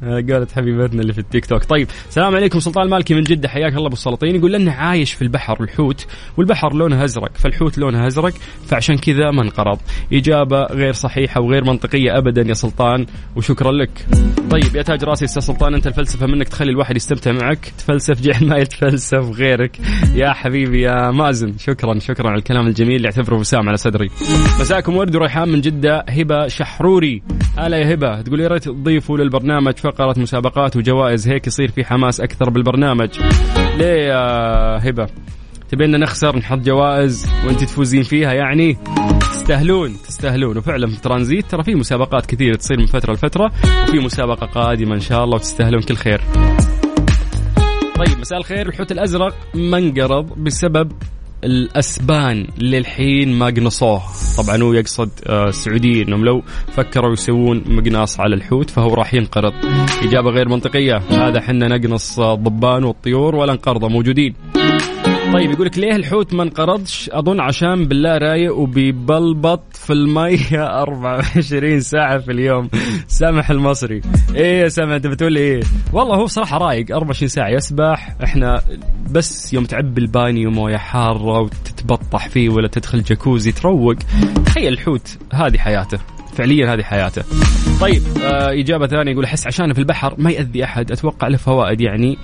قالت 0.34 0.52
حبيبتنا 0.52 1.02
اللي 1.02 1.14
في 1.14 1.20
التيك 1.20 1.46
توك. 1.46 1.64
طيب 1.64 1.88
السلام 2.10 2.36
عليكم 2.36 2.60
سلطان 2.60 2.86
المالكي 2.86 3.14
من 3.14 3.24
جدة 3.24 3.50
حياك 3.50 3.74
الله 3.74 3.88
أبو 3.88 3.94
السلاطين. 3.94 4.36
يقول 4.36 4.52
لأنه 4.52 4.72
عايش 4.72 5.14
في 5.14 5.22
البحر 5.22 5.64
الحوت 5.64 6.08
والبحر 6.38 6.74
لونه 6.74 7.04
أزرق 7.04 7.32
فالحوت 7.38 7.78
لونه 7.78 8.08
أزرق 8.08 8.34
فعشان 8.68 8.98
كذا 8.98 9.32
ما 9.32 9.42
انقرض. 9.42 9.80
إجابة 10.14 10.64
غير 10.64 10.94
صحيحة 10.94 11.42
وغير 11.42 11.64
منطقية 11.64 12.18
ابدا 12.18 12.42
يا 12.42 12.54
سلطان 12.54 13.06
وشكرا 13.36 13.72
لك. 13.72 14.08
طيب 14.50 14.76
يا 14.76 14.82
تاج 14.82 15.04
راسي 15.04 15.26
أستاذ 15.26 15.42
سلطان 15.42 15.74
أنت 15.74 15.88
الفلسفة 15.88 16.28
منك 16.28 16.50
تخلي 16.50 16.72
الواحد 16.72 16.96
يستمتع 16.96 17.32
معك 17.32 17.74
تفلسف 17.78 18.22
جعل 18.22 18.48
ما 18.48 18.58
يتفلسف 18.58 19.32
غيرك. 19.38 19.80
يا 20.16 20.34
حبيبي 20.34 20.82
يا 20.82 21.12
مازن 21.12 21.58
شكرا 21.58 22.00
شكرا 22.00 22.30
على 22.30 22.38
الكلام 22.38 22.68
الجميل 22.68 22.96
اللي 22.96 23.06
اعتبره 23.06 23.40
وسام 23.40 23.68
على 23.68 23.78
صدري. 23.78 24.10
مساكم 24.60 24.98
ورد 24.98 25.16
وريحان 25.16 25.50
من 25.50 25.62
جدة 25.62 26.06
هبة 26.10 26.48
شحروري. 26.48 27.24
هلا 27.58 27.78
يا 27.78 27.94
هبة 27.94 28.22
تقول 28.22 28.40
يا 28.40 28.48
ريت 28.48 28.73
تضيفوا 28.74 29.18
للبرنامج 29.18 29.74
فقرة 29.78 30.20
مسابقات 30.20 30.78
وجوائز. 30.78 31.28
هيك 31.28 31.48
يصير 31.48 31.72
في 31.72 31.86
حماس 31.86 32.22
أكثر 32.22 32.50
بالبرنامج. 32.50 33.10
ليه 33.78 34.08
يا 34.08 34.90
هبة؟ 34.90 35.08
تبينا 35.70 35.98
نخسر 35.98 36.38
نحط 36.38 36.58
جوائز 36.58 37.32
وأنت 37.46 37.64
تفوزين 37.64 38.04
فيها. 38.04 38.34
يعني 38.34 38.78
تستاهلون 39.20 39.94
تستاهلون. 40.08 40.58
وفعلا 40.58 40.88
في 40.88 41.02
ترانزيت 41.02 41.46
ترى 41.46 41.64
في 41.64 41.76
مسابقات 41.76 42.26
كثيرة 42.26 42.56
تصير 42.56 42.80
من 42.80 42.86
فترة 42.86 43.14
لفترة 43.14 43.52
وفي 43.84 44.00
مسابقة 44.00 44.46
قادمة 44.46 44.96
إن 44.96 45.00
شاء 45.00 45.24
الله 45.24 45.36
وتستاهلون 45.36 45.82
كل 45.82 45.96
خير. 45.96 46.22
طيب 47.96 48.20
مساء 48.20 48.40
الخير. 48.40 48.70
الحوت 48.70 48.92
الأزرق 48.92 49.36
ما 49.56 49.78
انقرض 49.78 50.40
بسبب 50.40 50.92
الأسبان 51.44 52.48
للحين 52.58 53.34
ما 53.34 53.46
قنصوه 53.46 54.02
طبعا 54.38 54.64
هو 54.64 54.74
يقصد 54.74 55.10
آه، 55.28 55.50
السعوديين 55.50 56.08
إنهم 56.08 56.26
لو 56.26 56.44
فكروا 56.72 57.14
يسوون 57.14 57.64
مقناص 57.68 58.20
على 58.20 58.36
الحوت 58.36 58.70
فهو 58.70 58.94
راح 58.94 59.14
ينقرض. 59.14 59.54
إجابة 60.04 60.30
غير 60.30 60.50
منطقية. 60.50 60.98
هذا 60.98 61.42
حنا 61.42 61.68
نقنص 61.68 62.20
الضبان 62.20 62.84
والطيور 62.84 63.36
ولا 63.36 63.52
انقرضوا 63.52 63.90
موجودين. 63.90 64.36
طيب 65.34 65.52
يقول 65.52 65.66
لك 65.68 65.78
ليه 65.78 65.96
الحوت 65.96 66.34
ما 66.34 66.44
انقرضش؟ 66.44 67.10
أظن 67.14 67.40
عشان 67.40 67.86
بالله 67.86 68.18
رايق 68.18 68.56
وبيبلبط 68.56 69.62
في 69.74 69.94
المية 69.94 70.64
24 70.82 71.80
ساعة 71.80 72.18
في 72.20 72.32
اليوم. 72.32 72.70
سامح 73.08 73.50
المصري. 73.50 74.02
إيه 74.36 74.62
يا 74.62 74.68
سامح 74.68 74.92
أنت 74.94 75.08
بتقول 75.08 75.36
إيه؟ 75.36 75.64
والله 75.94 76.16
هو 76.16 76.28
صراحة 76.28 76.58
رايق. 76.58 76.92
24 76.96 77.28
ساعة 77.30 77.50
يسبح. 77.50 78.16
إحنا 78.24 78.62
بس 79.12 79.54
يوم 79.54 79.64
تعبي 79.66 80.02
البانيو 80.02 80.52
موية 80.52 80.78
حارة 80.78 81.40
وتتبطح 81.42 82.28
فيه 82.30 82.50
ولا 82.50 82.68
تدخل 82.68 83.04
جاكوزي 83.04 83.52
تروق. 83.52 83.96
تخيل 84.46 84.74
الحوت 84.74 85.18
هذه 85.34 85.58
حياته. 85.58 86.00
فعليا 86.38 86.74
هذه 86.74 86.82
حياته 86.82 87.24
طيب 87.82 88.02
آه 88.24 88.52
إجابة 88.52 88.88
ثانية 88.88 89.12
يقول 89.12 89.24
أحس 89.24 89.48
عشان 89.48 89.74
في 89.74 89.80
البحر 89.80 90.16
ما 90.18 90.32
يأذي 90.32 90.64
أحد 90.64 90.92
أتوقع 90.92 91.28
له 91.28 91.38
فوائد 91.38 91.82
يعني 91.82 92.18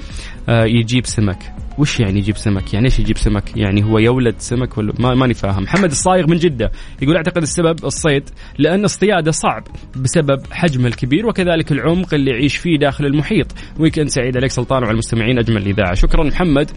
آه 0.50 0.66
يجيب 0.66 1.06
سمك 1.06 1.54
وش 1.80 2.00
يعني 2.00 2.20
يجيب 2.20 2.38
سمك؟ 2.38 2.74
يعني 2.74 2.86
إيش 2.86 3.00
يجيب 3.00 3.18
سمك؟ 3.18 3.58
يعني 3.58 3.84
هو 3.84 4.00
يولد 4.00 4.36
سمك 4.38 4.78
ولا 4.78 4.94
ما 5.00 5.16
ماني 5.16 5.34
فاهم. 5.34 5.64
محمد 5.64 5.92
الصايغ 5.92 6.28
من 6.28 6.38
جدة 6.38 6.72
يقول 7.02 7.16
أعتقد 7.16 7.42
السبب 7.42 7.86
الصيد 7.86 8.30
لأن 8.58 8.84
اصطياده 8.84 9.32
صعب 9.32 9.64
بسبب 9.96 10.42
حجمه 10.52 10.88
الكبير 10.88 11.28
وكذلك 11.28 11.72
العمق 11.72 12.14
اللي 12.14 12.32
يعيش 12.32 12.58
فيه 12.58 12.78
داخل 12.78 13.06
المحيط. 13.06 13.48
ويكند 13.80 14.08
سعيد 14.08 14.38
عليك 14.38 14.52
سلطان 14.52 14.84
وعلى 14.84 14.94
المستمعين 14.94 15.40
أجمل 15.40 15.58
الإذاعة. 15.58 15.94
شكرا 15.94 16.24
محمد. 16.24 16.72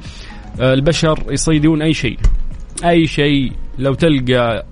آه، 0.60 0.74
البشر 0.74 1.24
يصيدون 1.30 1.82
أي 1.82 1.94
شيء. 1.94 2.18
أي 2.84 3.06
شيء 3.06 3.52
لو 3.78 3.94
تلقى 3.94 4.66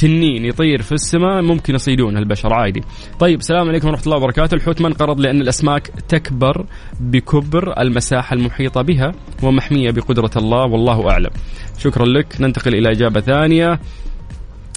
تنين 0.00 0.44
يطير 0.44 0.82
في 0.82 0.92
السماء 0.92 1.42
ممكن 1.42 1.74
يصيدون 1.74 2.16
البشر 2.16 2.52
عادي. 2.52 2.82
طيب 3.18 3.38
السلام 3.38 3.68
عليكم 3.68 3.88
ورحمة 3.88 4.04
الله 4.04 4.16
وبركاته. 4.16 4.54
الحوت 4.54 4.80
ما 4.80 4.88
انقرض 4.88 5.20
لأن 5.20 5.40
الأسماك 5.40 5.86
تكبر 6.08 6.66
بكبر 7.00 7.80
المساحة 7.80 8.34
المحيطة 8.34 8.82
بها 8.82 9.12
ومحمية 9.42 9.90
بقدرة 9.90 10.30
الله 10.36 10.64
والله 10.64 11.10
أعلم. 11.10 11.30
شكرا 11.78 12.06
لك. 12.06 12.40
ننتقل 12.40 12.74
إلى 12.74 12.90
إجابة 12.90 13.20
ثانية. 13.20 13.80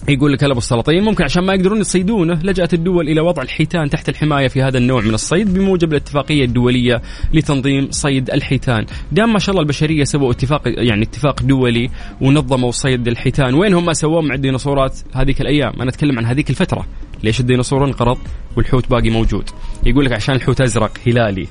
يقول 0.10 0.34
لك 0.34 0.44
أبو 0.44 0.58
السلاطين 0.58 1.04
ممكن 1.04 1.24
عشان 1.24 1.44
ما 1.44 1.54
يقدرون 1.54 1.80
يصيدونه 1.80 2.40
لجأت 2.44 2.74
الدول 2.74 3.10
إلى 3.10 3.22
وضع 3.22 3.44
الحيتان 3.44 3.90
تحت 3.90 4.10
الحماية 4.10 4.48
في 4.48 4.62
هذا 4.62 4.78
النوع 4.78 5.02
من 5.02 5.14
الصيد 5.14 5.54
بموجب 5.54 5.92
الاتفاقية 5.92 6.46
الدولية 6.46 7.02
لتنظيم 7.34 7.88
صيد 7.92 8.30
الحيتان، 8.30 8.86
دام 9.12 9.34
ما 9.34 9.40
شاء 9.40 9.52
الله 9.52 9.62
البشرية 9.62 10.04
سووا 10.04 10.32
اتفاق 10.32 10.62
يعني 10.66 11.04
اتفاق 11.04 11.44
دولي 11.44 11.90
ونظموا 12.22 12.72
صيد 12.72 13.08
الحيتان، 13.08 13.54
وين 13.54 13.74
هم 13.74 13.94
سووه 13.94 14.22
مع 14.22 14.36
الديناصورات 14.36 15.00
هذيك 15.14 15.42
الأيام؟ 15.42 15.74
أنا 15.82 15.90
أتكلم 15.90 16.20
عن 16.20 16.26
هذيك 16.26 16.50
الفترة، 16.50 16.86
ليش 17.24 17.40
الديناصور 17.40 17.86
انقرض 17.86 18.18
والحوت 18.58 18.90
باقي 18.90 19.10
موجود؟ 19.10 19.50
يقول 19.86 20.06
لك 20.06 20.12
عشان 20.12 20.36
الحوت 20.36 20.62
أزرق 20.62 20.92
هلالي. 21.08 21.48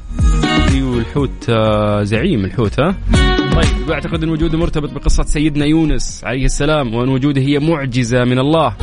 أيوه 0.72 0.98
الحوت 0.98 1.46
آه، 1.48 2.02
زعيم 2.02 2.44
الحوت 2.44 2.80
ها؟ 2.80 2.96
طيب 3.54 3.88
وأعتقد 3.88 4.22
إن 4.22 4.28
وجوده 4.28 4.58
مرتبط 4.58 4.92
بقصة 4.92 5.22
سيدنا 5.22 5.64
يونس 5.64 6.24
عليه 6.24 6.44
السلام 6.44 6.94
وإن 6.94 7.08
وجوده 7.08 7.40
هي 7.40 7.58
معجزة 7.58 8.24
من 8.24 8.38
الله. 8.38 8.76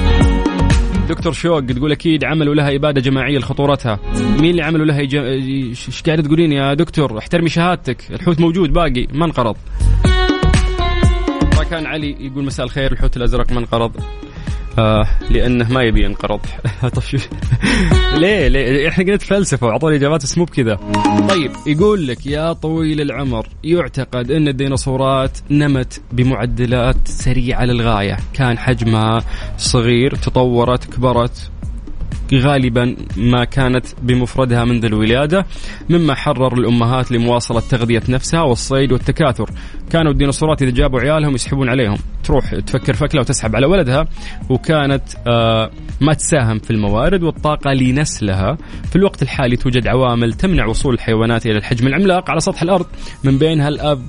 دكتور 1.09 1.33
شوق 1.33 1.65
تقول 1.65 1.91
أكيد 1.91 2.23
عملوا 2.23 2.55
لها 2.55 2.75
إبادة 2.75 3.01
جماعية 3.01 3.37
لخطورتها. 3.37 3.99
مين 4.39 4.51
اللي 4.51 4.63
عملوا 4.63 4.85
لها 4.85 4.99
إيش 4.99 6.01
قاعدة 6.05 6.21
تقولين 6.21 6.51
يا 6.51 6.73
دكتور؟ 6.73 7.17
احترمي 7.17 7.49
شهادتك. 7.49 8.11
الحوت 8.11 8.39
موجود 8.39 8.73
باقي 8.73 9.07
ما 9.13 9.25
انقرض. 9.25 9.55
كان 11.69 11.85
علي 11.85 12.15
يقول 12.19 12.45
مساء 12.45 12.65
الخير 12.65 12.91
الحوت 12.91 13.17
الأزرق 13.17 13.51
ما 13.51 13.59
انقرض. 13.59 13.91
آه 14.79 15.07
لأنه 15.29 15.73
ما 15.73 15.83
يبي 15.83 16.03
ينقرض. 16.03 16.39
طيب. 16.95 17.21
ليه؟ 18.17 18.47
ليه؟ 18.47 18.89
إحنا 18.89 19.11
قلت 19.11 19.21
فلسفه 19.21 19.67
واعطوني 19.67 19.95
إجابات 19.95 20.23
بس 20.23 20.37
مو 20.37 20.45
بكذا. 20.45 20.75
طيب 21.29 21.51
يقول 21.67 22.07
لك 22.07 22.25
يا 22.25 22.53
طويل 22.53 23.01
العمر 23.01 23.47
يعتقد 23.63 24.31
أن 24.31 24.47
الديناصورات 24.47 25.37
نمت 25.51 26.01
بمعدلات 26.11 27.07
سريعة 27.07 27.65
للغاية. 27.65 28.17
كان 28.33 28.57
حجمها 28.57 29.23
صغير 29.57 30.15
تطورت 30.15 30.85
كبرت. 30.85 31.51
غالبا 32.33 32.95
ما 33.17 33.43
كانت 33.43 33.85
بمفردها 34.01 34.65
منذ 34.65 34.85
الولادة 34.85 35.45
مما 35.89 36.15
حرر 36.15 36.53
الأمهات 36.53 37.11
لمواصلة 37.11 37.59
تغذية 37.59 38.03
نفسها 38.09 38.41
والصيد 38.41 38.91
والتكاثر. 38.91 39.49
كانوا 39.89 40.11
الديناصورات 40.11 40.61
إذا 40.61 40.71
جابوا 40.71 40.99
عيالهم 40.99 41.35
يسحبون 41.35 41.69
عليهم. 41.69 41.97
تروح 42.23 42.55
تفكر 42.55 42.93
فكلة 42.93 43.21
وتسحب 43.21 43.55
على 43.55 43.65
ولدها 43.65 44.07
وكانت 44.49 45.03
آه 45.27 45.71
ما 46.01 46.13
تساهم 46.13 46.59
في 46.59 46.71
الموارد 46.71 47.23
والطاقة 47.23 47.73
لنسلها. 47.73 48.57
في 48.89 48.95
الوقت 48.95 49.21
الحالي 49.21 49.55
توجد 49.55 49.87
عوامل 49.87 50.33
تمنع 50.33 50.65
وصول 50.65 50.93
الحيوانات 50.93 51.45
إلى 51.45 51.57
الحجم 51.57 51.87
العملاق 51.87 52.31
على 52.31 52.39
سطح 52.39 52.61
الأرض. 52.61 52.85
من 53.23 53.37
بينها 53.37 53.67
الأب 53.67 54.01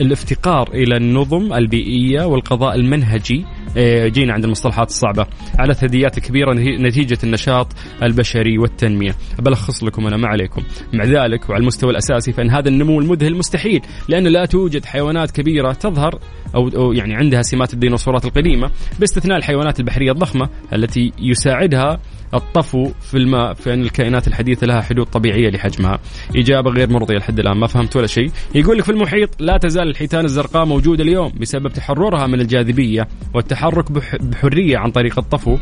الافتقار 0.00 0.68
إلى 0.74 0.96
النظم 0.96 1.52
البيئية 1.52 2.24
والقضاء 2.24 2.74
المنهجي 2.74 3.44
إيه، 3.76 4.08
جينا 4.08 4.32
عند 4.32 4.44
المصطلحات 4.44 4.88
الصعبة. 4.88 5.26
على 5.58 5.74
ثدييات 5.74 6.18
كبيرة 6.18 6.52
نتيجة 6.54 7.18
النشاط 7.24 7.72
البشري 8.02 8.58
والتنمية. 8.58 9.14
بلخص 9.38 9.84
لكم 9.84 10.06
أنا 10.06 10.16
ما 10.16 10.28
عليكم. 10.28 10.62
مع 10.92 11.04
ذلك 11.04 11.50
وعلى 11.50 11.60
المستوى 11.60 11.90
الأساسي 11.90 12.32
فإن 12.32 12.50
هذا 12.50 12.68
النمو 12.68 13.00
المذهل 13.00 13.36
مستحيل 13.36 13.80
لأنه 14.08 14.28
لا 14.28 14.44
توجد 14.44 14.84
حيوانات 14.84 15.30
كبيرة 15.30 15.72
تظهر 15.72 16.18
أو 16.54 16.92
يعني 16.92 17.14
عندها 17.14 17.42
سمات 17.42 17.74
الديناصورات 17.74 18.24
القديمة 18.24 18.70
باستثناء 19.00 19.38
الحيوانات 19.38 19.80
البحرية 19.80 20.12
الضخمة 20.12 20.48
التي 20.72 21.12
يساعدها 21.18 22.00
الطفو 22.34 22.90
في 23.00 23.16
الماء 23.16 23.54
في 23.54 23.74
أن 23.74 23.82
الكائنات 23.82 24.28
الحديثة 24.28 24.66
لها 24.66 24.80
حدود 24.80 25.06
طبيعية 25.06 25.50
لحجمها. 25.50 25.98
إجابة 26.36 26.70
غير 26.70 26.90
مرضية 26.90 27.16
لحد 27.16 27.38
الآن 27.38 27.56
ما 27.56 27.66
فهمت 27.66 27.96
ولا 27.96 28.06
شيء. 28.06 28.30
يقول 28.54 28.78
لك 28.78 28.84
في 28.84 28.92
المحيط 28.92 29.30
لا 29.38 29.56
تزال 29.56 29.88
الحيتان 29.88 30.24
الزرقاء 30.24 30.64
موجودة 30.64 31.04
اليوم 31.04 31.32
بسبب 31.40 31.68
تحررها 31.68 32.26
من 32.26 32.40
الجاذبية 32.40 33.08
والتحرك 33.34 33.92
بحرية 34.20 34.78
عن 34.78 34.90
طريق 34.90 35.18
الطفو. 35.18 35.56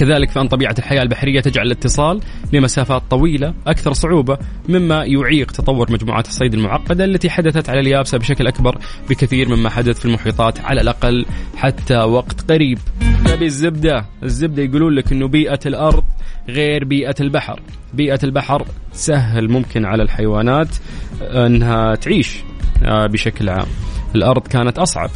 كذلك 0.00 0.30
فأن 0.30 0.48
طبيعة 0.48 0.74
الحياة 0.78 1.02
البحرية 1.02 1.40
تجعل 1.40 1.66
الاتصال 1.66 2.20
لمسافات 2.52 3.02
طويلة 3.10 3.54
أكثر 3.66 3.92
صعوبة 3.92 4.38
مما 4.68 5.04
يعيق 5.04 5.50
تطور 5.50 5.92
مجموعات 5.92 6.28
الصيد 6.28 6.54
المعقدة 6.54 7.04
التي 7.04 7.30
حدثت 7.30 7.70
على 7.70 7.80
اليابسة 7.80 8.18
بشكل 8.18 8.46
أكبر 8.46 8.78
بكثير 9.10 9.56
مما 9.56 9.70
حدث 9.70 9.98
في 9.98 10.04
المحيطات 10.04 10.60
على 10.60 10.80
الأقل 10.80 11.26
حتى 11.56 11.96
وقت 11.96 12.52
قريب. 12.52 12.78
تبي 13.26 13.46
الزبدة، 13.46 14.04
الزبدة 14.22 14.62
يقولون 14.62 14.94
لك 14.94 15.12
إنه 15.12 15.28
بيئة 15.28 15.60
الأرض 15.66 16.04
غير 16.48 16.84
بيئة 16.84 17.14
البحر، 17.20 17.60
بيئة 17.94 18.18
البحر 18.24 18.66
تسهل 18.92 19.50
ممكن 19.50 19.84
على 19.84 20.02
الحيوانات 20.02 20.76
إنها 21.22 21.94
تعيش 21.94 22.36
آه، 22.84 23.06
بشكل 23.06 23.48
عام. 23.48 23.68
الأرض 24.14 24.46
كانت 24.48 24.78
أصعب 24.78 25.10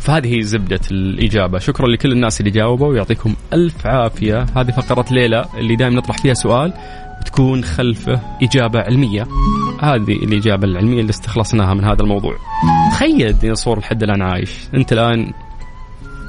فهذه 0.00 0.40
زبدة 0.40 0.80
الإجابة. 0.90 1.58
شكرا 1.58 1.88
لكل 1.88 2.12
الناس 2.12 2.40
اللي 2.40 2.50
جاوبوا 2.50 2.88
ويعطيكم 2.88 3.34
ألف 3.52 3.86
عافية. 3.86 4.46
هذه 4.56 4.70
فقرة 4.70 5.04
ليلى 5.10 5.44
اللي 5.58 5.76
دائما 5.76 5.96
نطرح 5.96 6.18
فيها 6.18 6.34
سؤال 6.34 6.72
تكون 7.26 7.64
خلفه 7.64 8.20
إجابة 8.42 8.80
علمية. 8.80 9.26
هذه 9.80 10.12
الإجابة 10.12 10.66
العلمية 10.66 11.00
اللي 11.00 11.10
استخلصناها 11.10 11.74
من 11.74 11.84
هذا 11.84 12.02
الموضوع. 12.02 12.36
تخيل 12.90 13.26
الديناصور 13.26 13.78
لحد 13.78 14.02
الآن 14.02 14.22
عايش. 14.22 14.50
أنت 14.74 14.92
الآن 14.92 15.32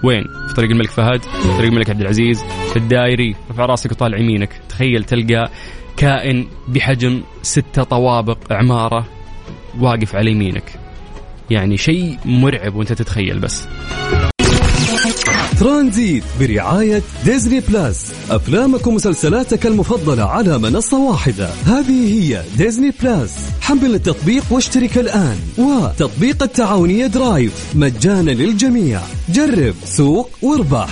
وين؟ 0.03 0.24
في 0.47 0.53
طريق 0.55 0.70
الملك 0.70 0.89
فهد، 0.89 1.22
في 1.22 1.57
طريق 1.57 1.72
الملك 1.72 1.89
عبد 1.89 2.01
العزيز، 2.01 2.43
في 2.43 2.78
الدائري، 2.78 3.36
رفع 3.51 3.65
راسك 3.65 3.91
وطالع 3.91 4.17
يمينك، 4.17 4.61
تخيل 4.70 5.03
تلقى 5.03 5.49
كائن 5.97 6.47
بحجم 6.67 7.22
ستة 7.41 7.84
طوابق 7.84 8.38
عمارة 8.53 9.05
واقف 9.80 10.15
على 10.15 10.32
يمينك. 10.32 10.80
يعني 11.52 11.78
شيء 11.78 12.18
مرعب 12.26 12.76
وانت 12.76 12.93
تتخيل 12.93 13.39
بس. 13.39 13.64
ترانزيت 15.60 16.24
برعاية 16.39 17.02
Disney 17.26 17.59
Plus. 17.59 18.13
أفلامك 18.30 18.88
ومسلسلاتك 18.88 19.66
المفضلة 19.66 20.24
على 20.24 20.58
منصة 20.58 21.00
واحدة. 21.00 21.50
هذه 21.66 22.14
هي 22.14 22.43
Disney 22.57 22.93
Plus. 23.01 23.36
حمل 23.62 23.95
التطبيق 23.95 24.43
واشترك 24.52 24.97
الآن. 24.97 25.38
وتطبيق 25.58 26.43
التعاونية 26.43 27.08
Drive. 27.07 27.53
مجانا 27.76 28.32
للجميع. 28.32 29.02
جرب 29.30 29.76
سوق 29.86 30.30
واربح. 30.41 30.89